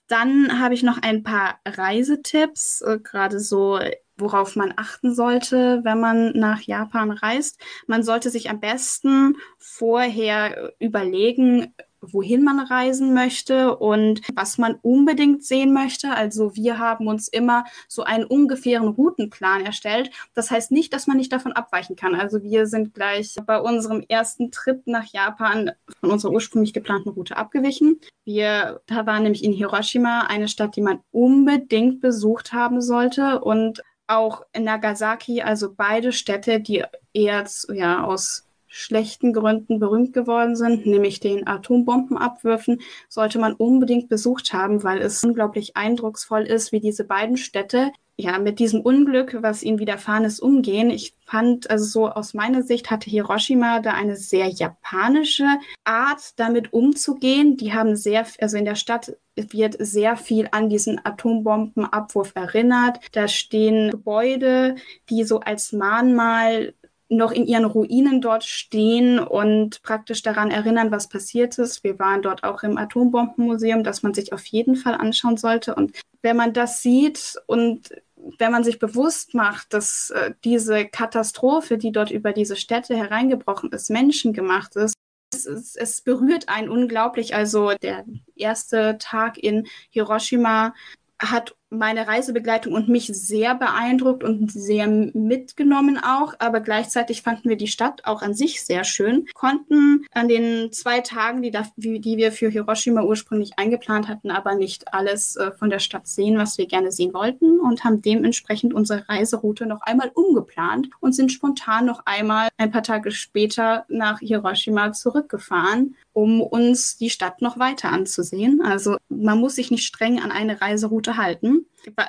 [0.09, 3.79] Dann habe ich noch ein paar Reisetipps, äh, gerade so
[4.19, 7.61] worauf man achten sollte, wenn man nach Japan reist.
[7.87, 15.45] Man sollte sich am besten vorher überlegen, wohin man reisen möchte und was man unbedingt
[15.45, 16.11] sehen möchte.
[16.11, 20.11] Also wir haben uns immer so einen ungefähren Routenplan erstellt.
[20.35, 22.15] Das heißt nicht, dass man nicht davon abweichen kann.
[22.15, 27.37] Also wir sind gleich bei unserem ersten Trip nach Japan von unserer ursprünglich geplanten Route
[27.37, 28.01] abgewichen.
[28.25, 33.83] Wir, da war nämlich in Hiroshima eine Stadt, die man unbedingt besucht haben sollte und
[34.09, 41.21] auch Nagasaki, also beide Städte, die eher ja, aus schlechten Gründen berühmt geworden sind, nämlich
[41.21, 47.37] den Atombombenabwürfen, sollte man unbedingt besucht haben, weil es unglaublich eindrucksvoll ist, wie diese beiden
[47.37, 50.91] Städte ja mit diesem Unglück, was ihnen widerfahren ist, umgehen.
[50.91, 55.47] Ich fand, also so aus meiner Sicht hatte Hiroshima da eine sehr japanische
[55.85, 57.57] Art, damit umzugehen.
[57.57, 59.17] Die haben sehr, also in der Stadt
[59.53, 62.99] wird sehr viel an diesen Atombombenabwurf erinnert.
[63.13, 64.77] Da stehen Gebäude,
[65.09, 66.75] die so als Mahnmal
[67.09, 71.83] noch in ihren Ruinen dort stehen und praktisch daran erinnern, was passiert ist.
[71.83, 75.75] Wir waren dort auch im Atombombenmuseum, das man sich auf jeden Fall anschauen sollte.
[75.75, 77.91] Und wenn man das sieht und
[78.39, 83.71] wenn man sich bewusst macht, dass äh, diese Katastrophe, die dort über diese Städte hereingebrochen
[83.73, 84.95] ist, menschengemacht ist,
[85.33, 87.35] es, es, es berührt einen unglaublich.
[87.35, 88.05] Also der
[88.35, 90.75] erste Tag in Hiroshima
[91.19, 96.35] hat meine Reisebegleitung und mich sehr beeindruckt und sehr mitgenommen auch.
[96.39, 101.01] Aber gleichzeitig fanden wir die Stadt auch an sich sehr schön, konnten an den zwei
[101.01, 105.71] Tagen, die, da, die wir für Hiroshima ursprünglich eingeplant hatten, aber nicht alles äh, von
[105.71, 110.11] der Stadt sehen, was wir gerne sehen wollten und haben dementsprechend unsere Reiseroute noch einmal
[110.15, 116.97] umgeplant und sind spontan noch einmal ein paar Tage später nach Hiroshima zurückgefahren, um uns
[116.97, 118.61] die Stadt noch weiter anzusehen.
[118.63, 121.67] Also man muss sich nicht streng an eine Reiseroute halten.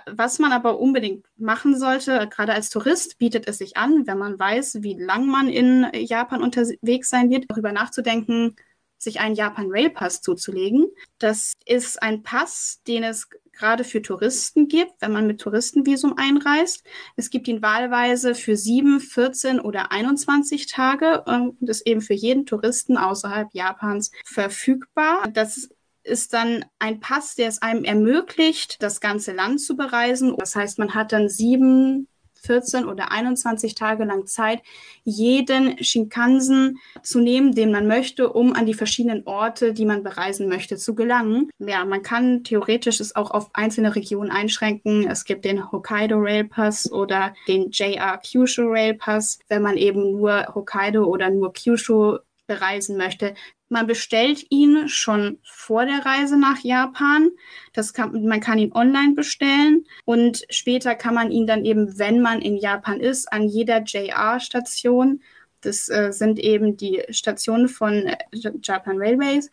[0.07, 4.39] Was man aber unbedingt machen sollte, gerade als Tourist, bietet es sich an, wenn man
[4.39, 8.55] weiß, wie lang man in Japan unterwegs sein wird, darüber nachzudenken,
[8.97, 10.88] sich einen Japan Rail Pass zuzulegen.
[11.20, 16.84] Das ist ein Pass, den es gerade für Touristen gibt, wenn man mit Touristenvisum einreist.
[17.15, 22.45] Es gibt ihn wahlweise für sieben, 14 oder 21 Tage und ist eben für jeden
[22.45, 25.28] Touristen außerhalb Japans verfügbar.
[25.34, 25.70] Das
[26.03, 30.35] ist dann ein Pass, der es einem ermöglicht, das ganze Land zu bereisen.
[30.37, 32.07] Das heißt, man hat dann sieben
[32.41, 34.61] 14 oder 21 Tage lang Zeit,
[35.03, 40.47] jeden Shinkansen zu nehmen, den man möchte, um an die verschiedenen Orte, die man bereisen
[40.47, 41.49] möchte, zu gelangen.
[41.59, 45.07] Ja, man kann theoretisch es auch auf einzelne Regionen einschränken.
[45.07, 50.11] Es gibt den Hokkaido Rail Pass oder den JR Kyushu Rail Pass, wenn man eben
[50.11, 53.35] nur Hokkaido oder nur Kyushu bereisen möchte.
[53.70, 57.30] Man bestellt ihn schon vor der Reise nach Japan.
[57.74, 62.20] Das kann, man kann ihn online bestellen und später kann man ihn dann eben, wenn
[62.20, 65.22] man in Japan ist, an jeder JR-Station,
[65.61, 68.17] das äh, sind eben die Stationen von äh,
[68.63, 69.51] Japan Railways,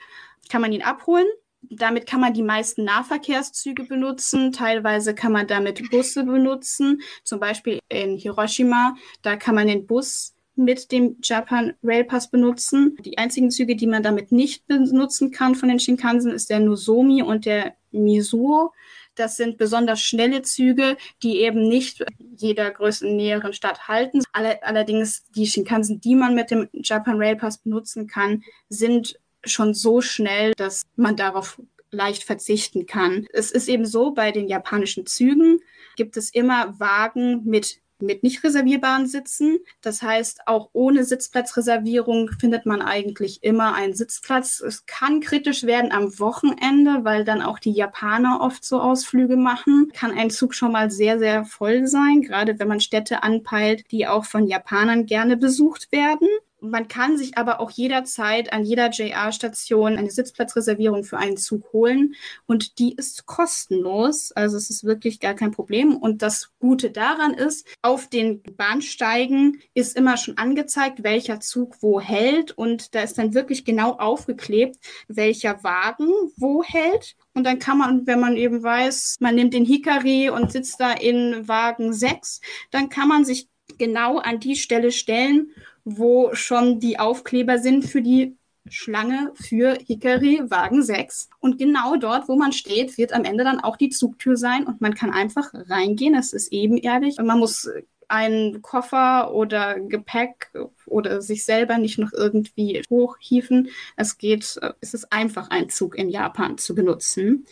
[0.48, 1.26] kann man ihn abholen.
[1.68, 4.52] Damit kann man die meisten Nahverkehrszüge benutzen.
[4.52, 7.02] Teilweise kann man damit Busse benutzen.
[7.24, 12.96] Zum Beispiel in Hiroshima, da kann man den Bus mit dem Japan Rail Pass benutzen.
[13.04, 17.22] Die einzigen Züge, die man damit nicht benutzen kann von den Shinkansen, ist der Nozomi
[17.22, 18.72] und der Mizuo.
[19.14, 22.04] Das sind besonders schnelle Züge, die eben nicht
[22.36, 24.22] jeder größten näheren Stadt halten.
[24.32, 30.00] allerdings die Shinkansen, die man mit dem Japan Rail Pass benutzen kann, sind schon so
[30.00, 33.26] schnell, dass man darauf leicht verzichten kann.
[33.32, 35.60] Es ist eben so, bei den japanischen Zügen
[35.96, 39.58] gibt es immer Wagen mit mit nicht reservierbaren Sitzen.
[39.80, 44.60] Das heißt, auch ohne Sitzplatzreservierung findet man eigentlich immer einen Sitzplatz.
[44.60, 49.90] Es kann kritisch werden am Wochenende, weil dann auch die Japaner oft so Ausflüge machen.
[49.94, 54.06] Kann ein Zug schon mal sehr, sehr voll sein, gerade wenn man Städte anpeilt, die
[54.06, 56.28] auch von Japanern gerne besucht werden.
[56.60, 62.14] Man kann sich aber auch jederzeit an jeder JR-Station eine Sitzplatzreservierung für einen Zug holen
[62.46, 64.32] und die ist kostenlos.
[64.32, 65.96] Also es ist wirklich gar kein Problem.
[65.96, 72.00] Und das Gute daran ist, auf den Bahnsteigen ist immer schon angezeigt, welcher Zug wo
[72.00, 74.76] hält und da ist dann wirklich genau aufgeklebt,
[75.08, 77.16] welcher Wagen wo hält.
[77.34, 80.92] Und dann kann man, wenn man eben weiß, man nimmt den Hikari und sitzt da
[80.92, 82.40] in Wagen 6,
[82.70, 83.48] dann kann man sich
[83.78, 85.50] genau an die Stelle stellen
[85.86, 88.36] wo schon die Aufkleber sind für die
[88.68, 91.30] Schlange für Hickory Wagen 6.
[91.38, 94.80] Und genau dort, wo man steht, wird am Ende dann auch die Zugtür sein und
[94.80, 96.16] man kann einfach reingehen.
[96.16, 97.18] Es ist ebenerdig.
[97.22, 97.70] Man muss
[98.08, 100.50] einen Koffer oder Gepäck
[100.86, 103.68] oder sich selber nicht noch irgendwie hochhieven.
[103.96, 107.46] Es geht, es ist einfach, einen Zug in Japan zu benutzen.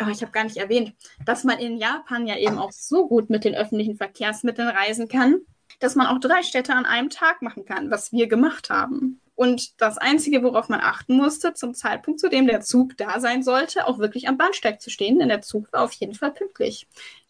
[0.00, 0.94] Oh, ich habe gar nicht erwähnt,
[1.26, 5.42] dass man in Japan ja eben auch so gut mit den öffentlichen Verkehrsmitteln reisen kann
[5.78, 9.20] dass man auch drei Städte an einem Tag machen kann, was wir gemacht haben.
[9.34, 13.44] Und das Einzige, worauf man achten musste, zum Zeitpunkt, zu dem der Zug da sein
[13.44, 16.88] sollte, auch wirklich am Bahnsteig zu stehen, denn der Zug war auf jeden Fall pünktlich.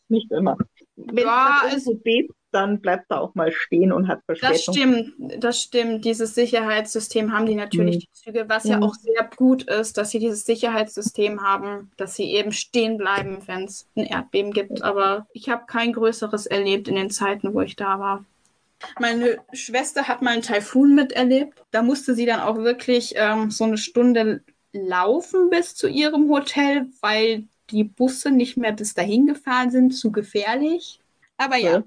[0.09, 0.57] Nicht immer.
[0.97, 4.55] Wenn ja, es so bebt, dann bleibt er auch mal stehen und hat Verspätung.
[4.55, 6.05] Das stimmt, das stimmt.
[6.05, 8.01] Dieses Sicherheitssystem haben die natürlich, mhm.
[8.01, 8.71] die Züge, was mhm.
[8.71, 13.47] ja auch sehr gut ist, dass sie dieses Sicherheitssystem haben, dass sie eben stehen bleiben,
[13.47, 14.83] wenn es ein Erdbeben gibt.
[14.83, 18.25] Aber ich habe kein größeres erlebt in den Zeiten, wo ich da war.
[18.99, 21.63] Meine Schwester hat mal einen Taifun miterlebt.
[21.71, 26.87] Da musste sie dann auch wirklich ähm, so eine Stunde laufen bis zu ihrem Hotel,
[27.01, 31.01] weil die Busse nicht mehr bis dahin gefahren sind, zu gefährlich.
[31.37, 31.85] Aber ja, ja.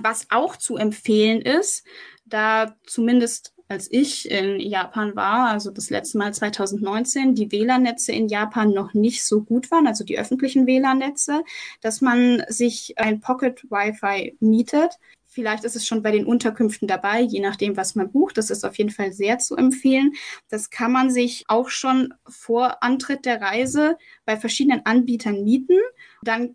[0.00, 1.84] was auch zu empfehlen ist,
[2.24, 8.28] da zumindest als ich in Japan war, also das letzte Mal 2019, die WLAN-Netze in
[8.28, 11.42] Japan noch nicht so gut waren, also die öffentlichen WLAN-Netze,
[11.80, 14.98] dass man sich ein Pocket Wi-Fi mietet.
[15.32, 18.36] Vielleicht ist es schon bei den Unterkünften dabei, je nachdem, was man bucht.
[18.36, 20.12] Das ist auf jeden Fall sehr zu empfehlen.
[20.50, 25.78] Das kann man sich auch schon vor Antritt der Reise bei verschiedenen Anbietern mieten.
[26.22, 26.54] Dann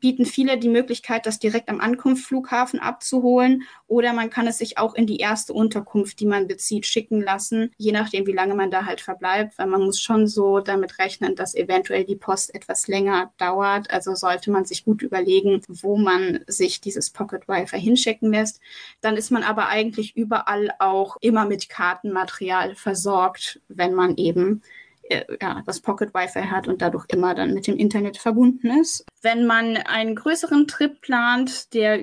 [0.00, 4.94] bieten viele die Möglichkeit, das direkt am Ankunftsflughafen abzuholen oder man kann es sich auch
[4.94, 8.86] in die erste Unterkunft, die man bezieht, schicken lassen, je nachdem, wie lange man da
[8.86, 13.32] halt verbleibt, weil man muss schon so damit rechnen, dass eventuell die Post etwas länger
[13.38, 13.90] dauert.
[13.90, 18.60] Also sollte man sich gut überlegen, wo man sich dieses Pocket Wi-Fi hinschicken lässt.
[19.00, 24.62] Dann ist man aber eigentlich überall auch immer mit Kartenmaterial versorgt, wenn man eben
[25.10, 29.04] ja, das Pocket Wi-Fi hat und dadurch immer dann mit dem Internet verbunden ist.
[29.22, 32.00] Wenn man einen größeren Trip plant, der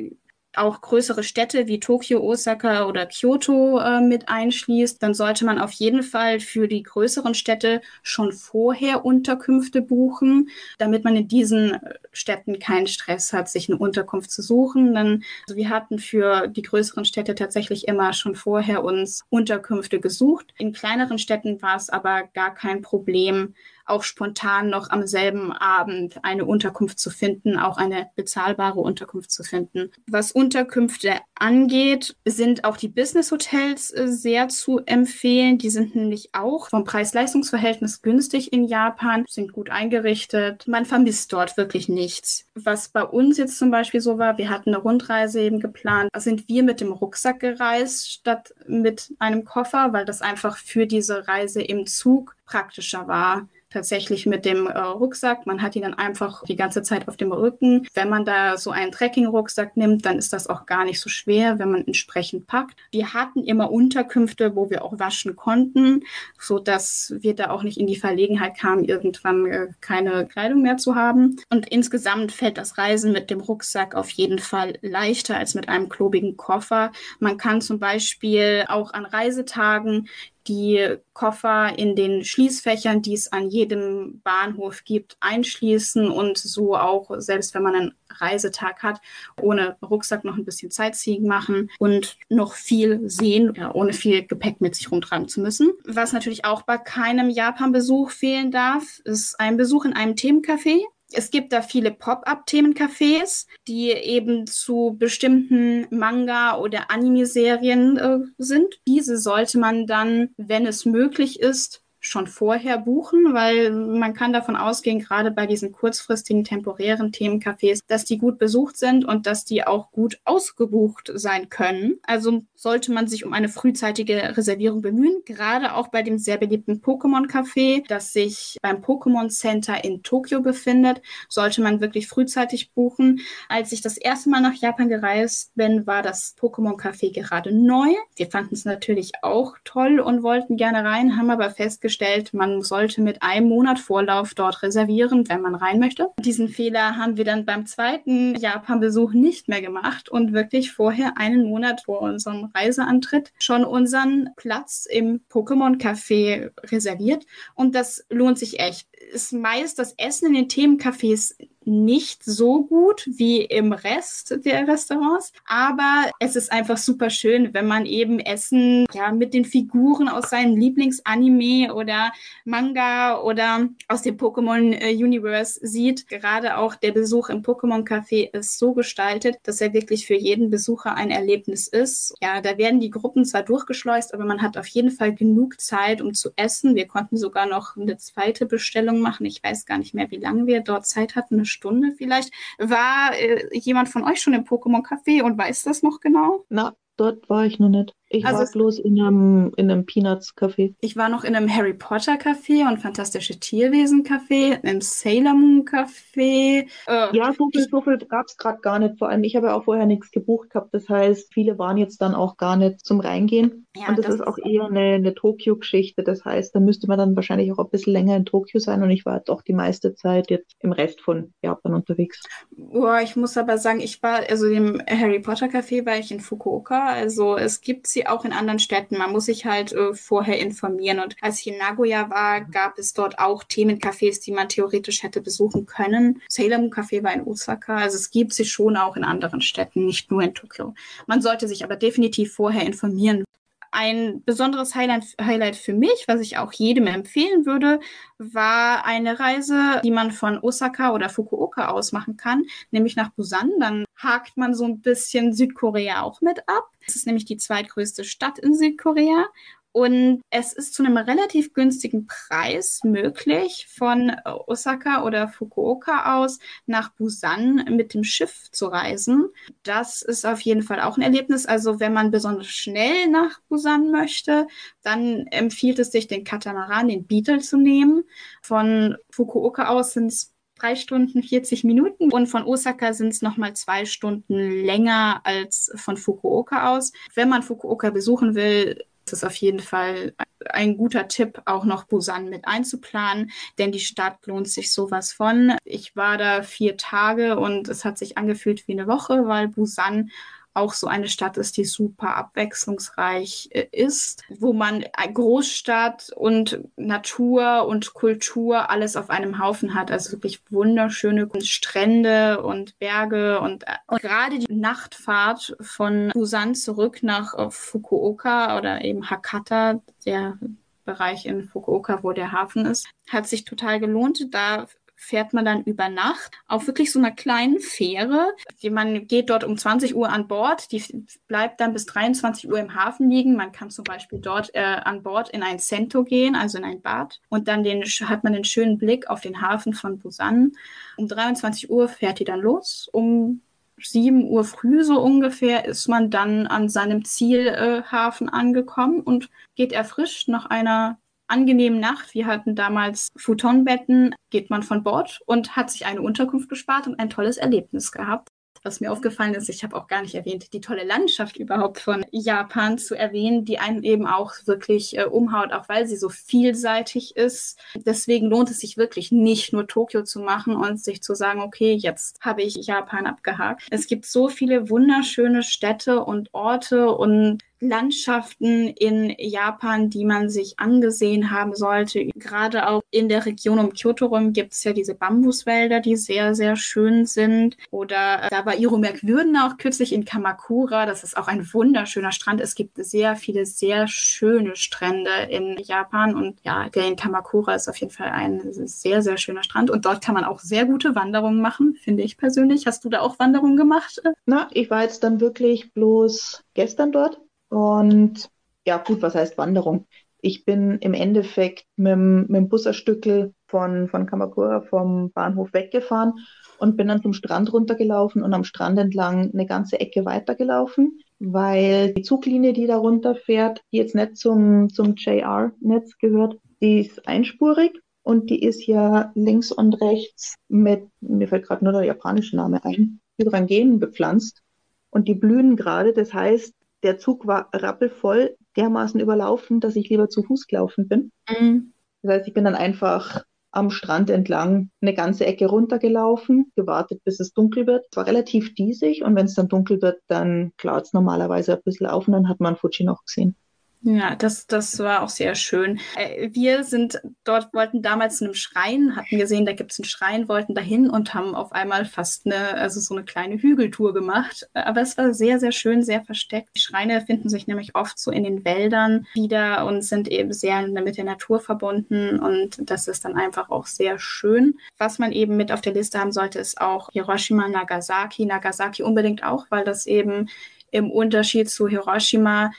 [0.56, 5.72] auch größere Städte wie Tokio, Osaka oder Kyoto äh, mit einschließt, dann sollte man auf
[5.72, 11.78] jeden Fall für die größeren Städte schon vorher Unterkünfte buchen, damit man in diesen
[12.12, 14.94] Städten keinen Stress hat, sich eine Unterkunft zu suchen.
[14.94, 20.54] Dann, also wir hatten für die größeren Städte tatsächlich immer schon vorher uns Unterkünfte gesucht.
[20.58, 23.54] In kleineren Städten war es aber gar kein Problem,
[23.86, 29.44] auch spontan noch am selben Abend eine Unterkunft zu finden, auch eine bezahlbare Unterkunft zu
[29.44, 29.92] finden.
[30.08, 35.58] Was Unterkünfte angeht, sind auch die Business Hotels äh, sehr zu empfehlen.
[35.58, 40.68] Die sind nämlich auch vom Preis-Leistungs-Verhältnis günstig in Japan, sind gut eingerichtet.
[40.68, 42.46] Man vermisst dort wirklich nichts.
[42.56, 46.48] Was bei uns jetzt zum Beispiel so war, wir hatten eine Rundreise eben geplant, sind
[46.48, 51.62] wir mit dem Rucksack gereist statt mit einem Koffer, weil das einfach für diese Reise
[51.62, 55.46] im Zug praktischer war tatsächlich mit dem äh, Rucksack.
[55.48, 57.88] Man hat ihn dann einfach die ganze Zeit auf dem Rücken.
[57.94, 61.60] Wenn man da so einen Trekking-Rucksack nimmt, dann ist das auch gar nicht so schwer,
[61.60, 62.80] wenn man entsprechend packt.
[62.92, 66.04] Wir hatten immer Unterkünfte, wo wir auch waschen konnten,
[66.40, 70.78] so dass wir da auch nicht in die Verlegenheit kamen, irgendwann äh, keine Kleidung mehr
[70.78, 71.38] zu haben.
[71.50, 75.90] Und insgesamt fällt das Reisen mit dem Rucksack auf jeden Fall leichter als mit einem
[75.90, 76.92] klobigen Koffer.
[77.20, 80.08] Man kann zum Beispiel auch an Reisetagen
[80.48, 87.12] die Koffer in den Schließfächern, die es an jedem Bahnhof gibt, einschließen und so auch,
[87.18, 89.02] selbst wenn man einen Reisetag hat,
[89.40, 94.62] ohne Rucksack noch ein bisschen Sightseeing machen und noch viel sehen, ja, ohne viel Gepäck
[94.62, 95.72] mit sich rumtragen zu müssen.
[95.86, 100.82] Was natürlich auch bei keinem Japan-Besuch fehlen darf, ist ein Besuch in einem Themencafé.
[101.14, 108.80] Es gibt da viele Pop-up-Themencafés, die eben zu bestimmten Manga- oder Anime-Serien äh, sind.
[108.88, 114.56] Diese sollte man dann, wenn es möglich ist, schon vorher buchen, weil man kann davon
[114.56, 119.66] ausgehen, gerade bei diesen kurzfristigen temporären Themencafés, dass die gut besucht sind und dass die
[119.66, 122.00] auch gut ausgebucht sein können.
[122.04, 126.82] Also sollte man sich um eine frühzeitige Reservierung bemühen, gerade auch bei dem sehr beliebten
[126.82, 133.22] Pokémon Café, das sich beim Pokémon Center in Tokio befindet, sollte man wirklich frühzeitig buchen.
[133.48, 137.90] Als ich das erste Mal nach Japan gereist bin, war das Pokémon Café gerade neu.
[138.16, 142.62] Wir fanden es natürlich auch toll und wollten gerne rein, haben aber festgestellt, festgestellt, man
[142.62, 146.08] sollte mit einem Monat Vorlauf dort reservieren, wenn man rein möchte.
[146.20, 151.44] Diesen Fehler haben wir dann beim zweiten Japan-Besuch nicht mehr gemacht und wirklich vorher einen
[151.44, 157.26] Monat vor unserem Reiseantritt schon unseren Platz im Pokémon Café reserviert.
[157.56, 158.88] Und das lohnt sich echt.
[159.12, 161.36] Ist meist das Essen in den Themencafés
[161.66, 167.68] nicht so gut wie im Rest der Restaurants, aber es ist einfach super schön, wenn
[167.68, 172.12] man eben Essen ja mit den Figuren aus seinem Lieblingsanime oder
[172.46, 176.08] Manga oder aus dem Pokémon äh, Universe sieht.
[176.08, 180.50] Gerade auch der Besuch im Pokémon Café ist so gestaltet, dass er wirklich für jeden
[180.50, 182.14] Besucher ein Erlebnis ist.
[182.22, 186.02] Ja, da werden die Gruppen zwar durchgeschleust, aber man hat auf jeden Fall genug Zeit,
[186.02, 186.76] um zu essen.
[186.76, 189.26] Wir konnten sogar noch eine zweite Bestellung machen.
[189.26, 191.46] Ich weiß gar nicht mehr, wie lange wir dort Zeit hatten.
[191.52, 192.34] Stunde vielleicht.
[192.58, 196.46] War äh, jemand von euch schon im Pokémon Café und weiß das noch genau?
[196.50, 197.96] Na, dort war ich noch nicht.
[198.14, 200.74] Ich also war bloß in einem, in einem Peanuts-Café.
[200.82, 206.68] Ich war noch in einem Harry Potter-Café und Fantastische Tierwesen-Café, einem Sailor Moon-Café.
[206.88, 209.00] Äh, ja, so viel, so viel gab es gerade gar nicht.
[209.00, 210.74] Vor allem, ich habe ja auch vorher nichts gebucht gehabt.
[210.74, 213.66] Das heißt, viele waren jetzt dann auch gar nicht zum Reingehen.
[213.78, 216.04] Ja, und das, das ist auch eher eine, eine Tokio-Geschichte.
[216.04, 218.84] Das heißt, da müsste man dann wahrscheinlich auch ein bisschen länger in Tokio sein.
[218.84, 222.22] Und ich war doch die meiste Zeit jetzt im Rest von Japan unterwegs.
[222.58, 226.90] Oh, ich muss aber sagen, ich war, also im Harry Potter-Café war ich in Fukuoka.
[226.90, 228.98] Also es gibt sie sie auch in anderen Städten.
[228.98, 231.00] Man muss sich halt äh, vorher informieren.
[231.00, 235.22] Und als ich in Nagoya war, gab es dort auch Themencafés, die man theoretisch hätte
[235.22, 236.22] besuchen können.
[236.28, 237.78] Sailor Café war in Osaka.
[237.78, 240.74] Also es gibt sie schon auch in anderen Städten, nicht nur in Tokio.
[241.08, 243.24] Man sollte sich aber definitiv vorher informieren.
[243.72, 247.80] Ein besonderes Highlight, Highlight für mich, was ich auch jedem empfehlen würde,
[248.18, 253.50] war eine Reise, die man von Osaka oder Fukuoka aus machen kann, nämlich nach Busan.
[253.60, 256.70] Dann hakt man so ein bisschen Südkorea auch mit ab.
[256.86, 259.26] Es ist nämlich die zweitgrößte Stadt in Südkorea
[259.74, 264.16] und es ist zu einem relativ günstigen Preis möglich, von äh,
[264.48, 269.30] Osaka oder Fukuoka aus nach Busan mit dem Schiff zu reisen.
[269.64, 271.46] Das ist auf jeden Fall auch ein Erlebnis.
[271.46, 274.48] Also wenn man besonders schnell nach Busan möchte,
[274.82, 278.04] dann empfiehlt es sich, den Katamaran, den Beetle zu nehmen.
[278.42, 283.54] Von Fukuoka aus sind es drei Stunden 40 Minuten und von Osaka sind es nochmal
[283.54, 286.92] zwei Stunden länger als von Fukuoka aus.
[287.16, 290.14] Wenn man Fukuoka besuchen will, ist es auf jeden Fall
[290.50, 295.56] ein guter Tipp, auch noch Busan mit einzuplanen, denn die Stadt lohnt sich sowas von.
[295.64, 300.12] Ich war da vier Tage und es hat sich angefühlt wie eine Woche, weil Busan
[300.54, 307.68] auch so eine Stadt ist, die super abwechslungsreich äh, ist, wo man Großstadt und Natur
[307.68, 309.92] und Kultur alles auf einem Haufen hat.
[309.92, 317.04] Also wirklich wunderschöne Strände und Berge und, und äh, gerade die Nachtfahrt von Busan zurück
[317.04, 320.38] nach äh, Fukuoka oder eben Hakata, der
[320.84, 324.34] Bereich in Fukuoka, wo der Hafen ist, hat sich total gelohnt.
[324.34, 324.68] Da
[325.02, 328.34] fährt man dann über Nacht auf wirklich so einer kleinen Fähre.
[328.70, 330.84] Man geht dort um 20 Uhr an Bord, die
[331.28, 333.36] bleibt dann bis 23 Uhr im Hafen liegen.
[333.36, 336.82] Man kann zum Beispiel dort äh, an Bord in ein Cento gehen, also in ein
[336.82, 337.20] Bad.
[337.30, 340.52] Und dann den, hat man den schönen Blick auf den Hafen von Busan.
[340.98, 342.88] Um 23 Uhr fährt die dann los.
[342.92, 343.42] Um
[343.80, 349.72] 7 Uhr früh so ungefähr ist man dann an seinem Zielhafen äh, angekommen und geht
[349.72, 351.00] erfrischt nach einer
[351.32, 352.14] angenehmen Nacht.
[352.14, 357.00] Wir hatten damals Futonbetten, geht man von Bord und hat sich eine Unterkunft gespart und
[357.00, 358.30] ein tolles Erlebnis gehabt.
[358.64, 362.06] Was mir aufgefallen ist, ich habe auch gar nicht erwähnt, die tolle Landschaft überhaupt von
[362.12, 367.16] Japan zu erwähnen, die einen eben auch wirklich äh, umhaut, auch weil sie so vielseitig
[367.16, 367.60] ist.
[367.76, 371.74] Deswegen lohnt es sich wirklich nicht nur Tokio zu machen und sich zu sagen, okay,
[371.74, 373.64] jetzt habe ich Japan abgehakt.
[373.72, 380.60] Es gibt so viele wunderschöne Städte und Orte und Landschaften in Japan, die man sich
[380.60, 382.06] angesehen haben sollte.
[382.16, 386.34] Gerade auch in der Region um Kyoto rum gibt es ja diese Bambuswälder, die sehr,
[386.34, 387.56] sehr schön sind.
[387.70, 390.88] Oder äh, da war Iro Merkwürden auch kürzlich in Kamakura.
[390.88, 392.42] Das ist auch ein wunderschöner Strand.
[392.42, 396.16] Es gibt sehr viele, sehr schöne Strände in Japan.
[396.16, 399.70] Und ja, der in Kamakura ist auf jeden Fall ein sehr, sehr schöner Strand.
[399.70, 402.66] Und dort kann man auch sehr gute Wanderungen machen, finde ich persönlich.
[402.66, 404.02] Hast du da auch Wanderungen gemacht?
[404.26, 407.22] Na, ich war jetzt dann wirklich bloß gestern dort
[407.52, 408.30] und
[408.66, 409.86] ja, gut, was heißt Wanderung?
[410.22, 416.14] Ich bin im Endeffekt mit, mit dem Busserstückel von, von Kamakura vom Bahnhof weggefahren
[416.60, 421.94] und bin dann zum Strand runtergelaufen und am Strand entlang eine ganze Ecke weitergelaufen, weil
[421.94, 427.82] die Zuglinie, die da runterfährt, die jetzt nicht zum, zum JR-Netz gehört, die ist einspurig
[428.04, 432.64] und die ist ja links und rechts mit, mir fällt gerade nur der japanische Name
[432.64, 434.42] ein, Hydrangenen bepflanzt
[434.90, 435.92] und die blühen gerade.
[435.92, 441.12] Das heißt, der Zug war rappelvoll, dermaßen überlaufen, dass ich lieber zu Fuß gelaufen bin.
[441.30, 441.74] Mhm.
[442.02, 447.20] Das heißt, ich bin dann einfach am Strand entlang eine ganze Ecke runtergelaufen, gewartet, bis
[447.20, 447.86] es dunkel wird.
[447.92, 451.64] Es war relativ diesig und wenn es dann dunkel wird, dann klaut es normalerweise ein
[451.64, 453.36] bisschen auf und dann hat man Fuji noch gesehen.
[453.84, 455.80] Ja, das, das war auch sehr schön.
[455.96, 459.88] Äh, wir sind dort, wollten damals zu einem Schrein, hatten gesehen, da gibt es einen
[459.88, 464.48] Schrein, wollten dahin und haben auf einmal fast eine, also so eine kleine Hügeltour gemacht.
[464.54, 466.50] Aber es war sehr, sehr schön, sehr versteckt.
[466.56, 470.68] Die Schreine finden sich nämlich oft so in den Wäldern wieder und sind eben sehr
[470.68, 474.60] mit der Natur verbunden und das ist dann einfach auch sehr schön.
[474.78, 478.26] Was man eben mit auf der Liste haben sollte, ist auch Hiroshima, Nagasaki.
[478.26, 480.30] Nagasaki unbedingt auch, weil das eben
[480.72, 482.52] im Unterschied zu Hiroshima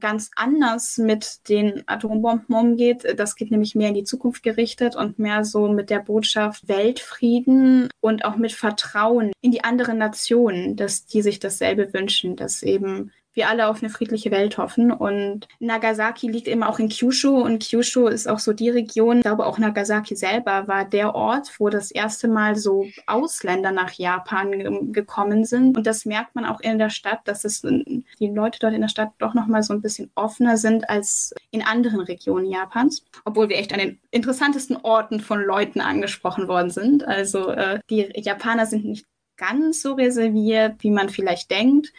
[0.00, 3.04] ganz anders mit den Atombomben umgeht.
[3.16, 7.88] Das geht nämlich mehr in die Zukunft gerichtet und mehr so mit der Botschaft Weltfrieden
[8.00, 13.12] und auch mit Vertrauen in die anderen Nationen, dass die sich dasselbe wünschen, dass eben
[13.34, 14.92] wir alle auf eine friedliche Welt hoffen.
[14.92, 19.22] Und Nagasaki liegt eben auch in Kyushu und Kyushu ist auch so die Region, ich
[19.22, 24.92] glaube auch Nagasaki selber war der Ort, wo das erste Mal so Ausländer nach Japan
[24.92, 25.76] gekommen sind.
[25.76, 28.88] Und das merkt man auch in der Stadt, dass es die Leute dort in der
[28.88, 33.04] Stadt doch nochmal so ein bisschen offener sind als in anderen Regionen Japans.
[33.24, 37.04] Obwohl wir echt an den interessantesten Orten von Leuten angesprochen worden sind.
[37.06, 39.06] Also äh, die Japaner sind nicht
[39.36, 41.92] ganz so reserviert, wie man vielleicht denkt.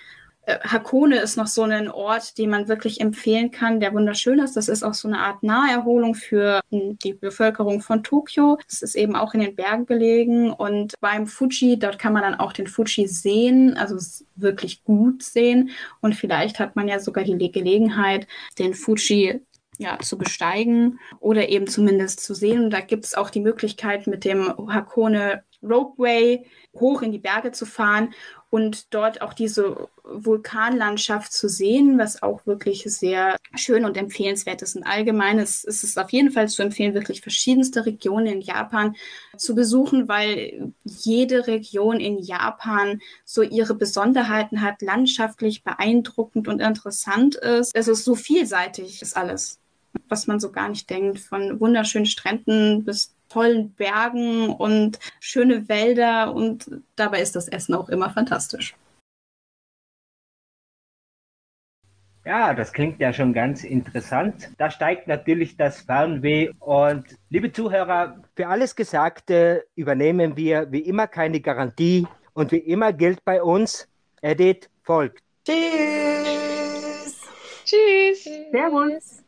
[0.46, 4.56] Äh, Hakone ist noch so ein Ort, den man wirklich empfehlen kann, der wunderschön ist.
[4.58, 8.58] Das ist auch so eine Art Naherholung für hm, die Bevölkerung von Tokio.
[8.70, 12.36] Das ist eben auch in den Bergen gelegen und beim Fuji, dort kann man dann
[12.36, 13.98] auch den Fuji sehen, also
[14.36, 15.72] wirklich gut sehen
[16.02, 18.28] und vielleicht hat man ja sogar die Gelegenheit,
[18.60, 19.42] den Fuji
[19.78, 22.66] ja, zu besteigen oder eben zumindest zu sehen.
[22.66, 26.46] Und da gibt es auch die Möglichkeit, mit dem Hakone Ropeway
[26.76, 28.14] hoch in die Berge zu fahren
[28.54, 34.76] und dort auch diese Vulkanlandschaft zu sehen, was auch wirklich sehr schön und empfehlenswert ist.
[34.76, 38.96] Und allgemein ist, ist es auf jeden Fall zu empfehlen, wirklich verschiedenste Regionen in Japan
[39.38, 47.34] zu besuchen, weil jede Region in Japan so ihre Besonderheiten hat, landschaftlich beeindruckend und interessant
[47.34, 47.72] ist.
[47.74, 49.60] Es ist so vielseitig, ist alles
[50.10, 56.34] was man so gar nicht denkt, von wunderschönen Stränden bis tollen Bergen und schöne Wälder
[56.34, 58.76] und dabei ist das Essen auch immer fantastisch.
[62.26, 64.50] Ja, das klingt ja schon ganz interessant.
[64.58, 66.52] Da steigt natürlich das Fernweh.
[66.60, 72.08] Und liebe Zuhörer, für alles Gesagte übernehmen wir wie immer keine Garantie.
[72.34, 73.90] Und wie immer gilt bei uns,
[74.22, 75.22] Edit folgt.
[75.46, 77.20] Tschüss.
[77.66, 78.24] Tschüss.
[78.52, 79.24] Servus.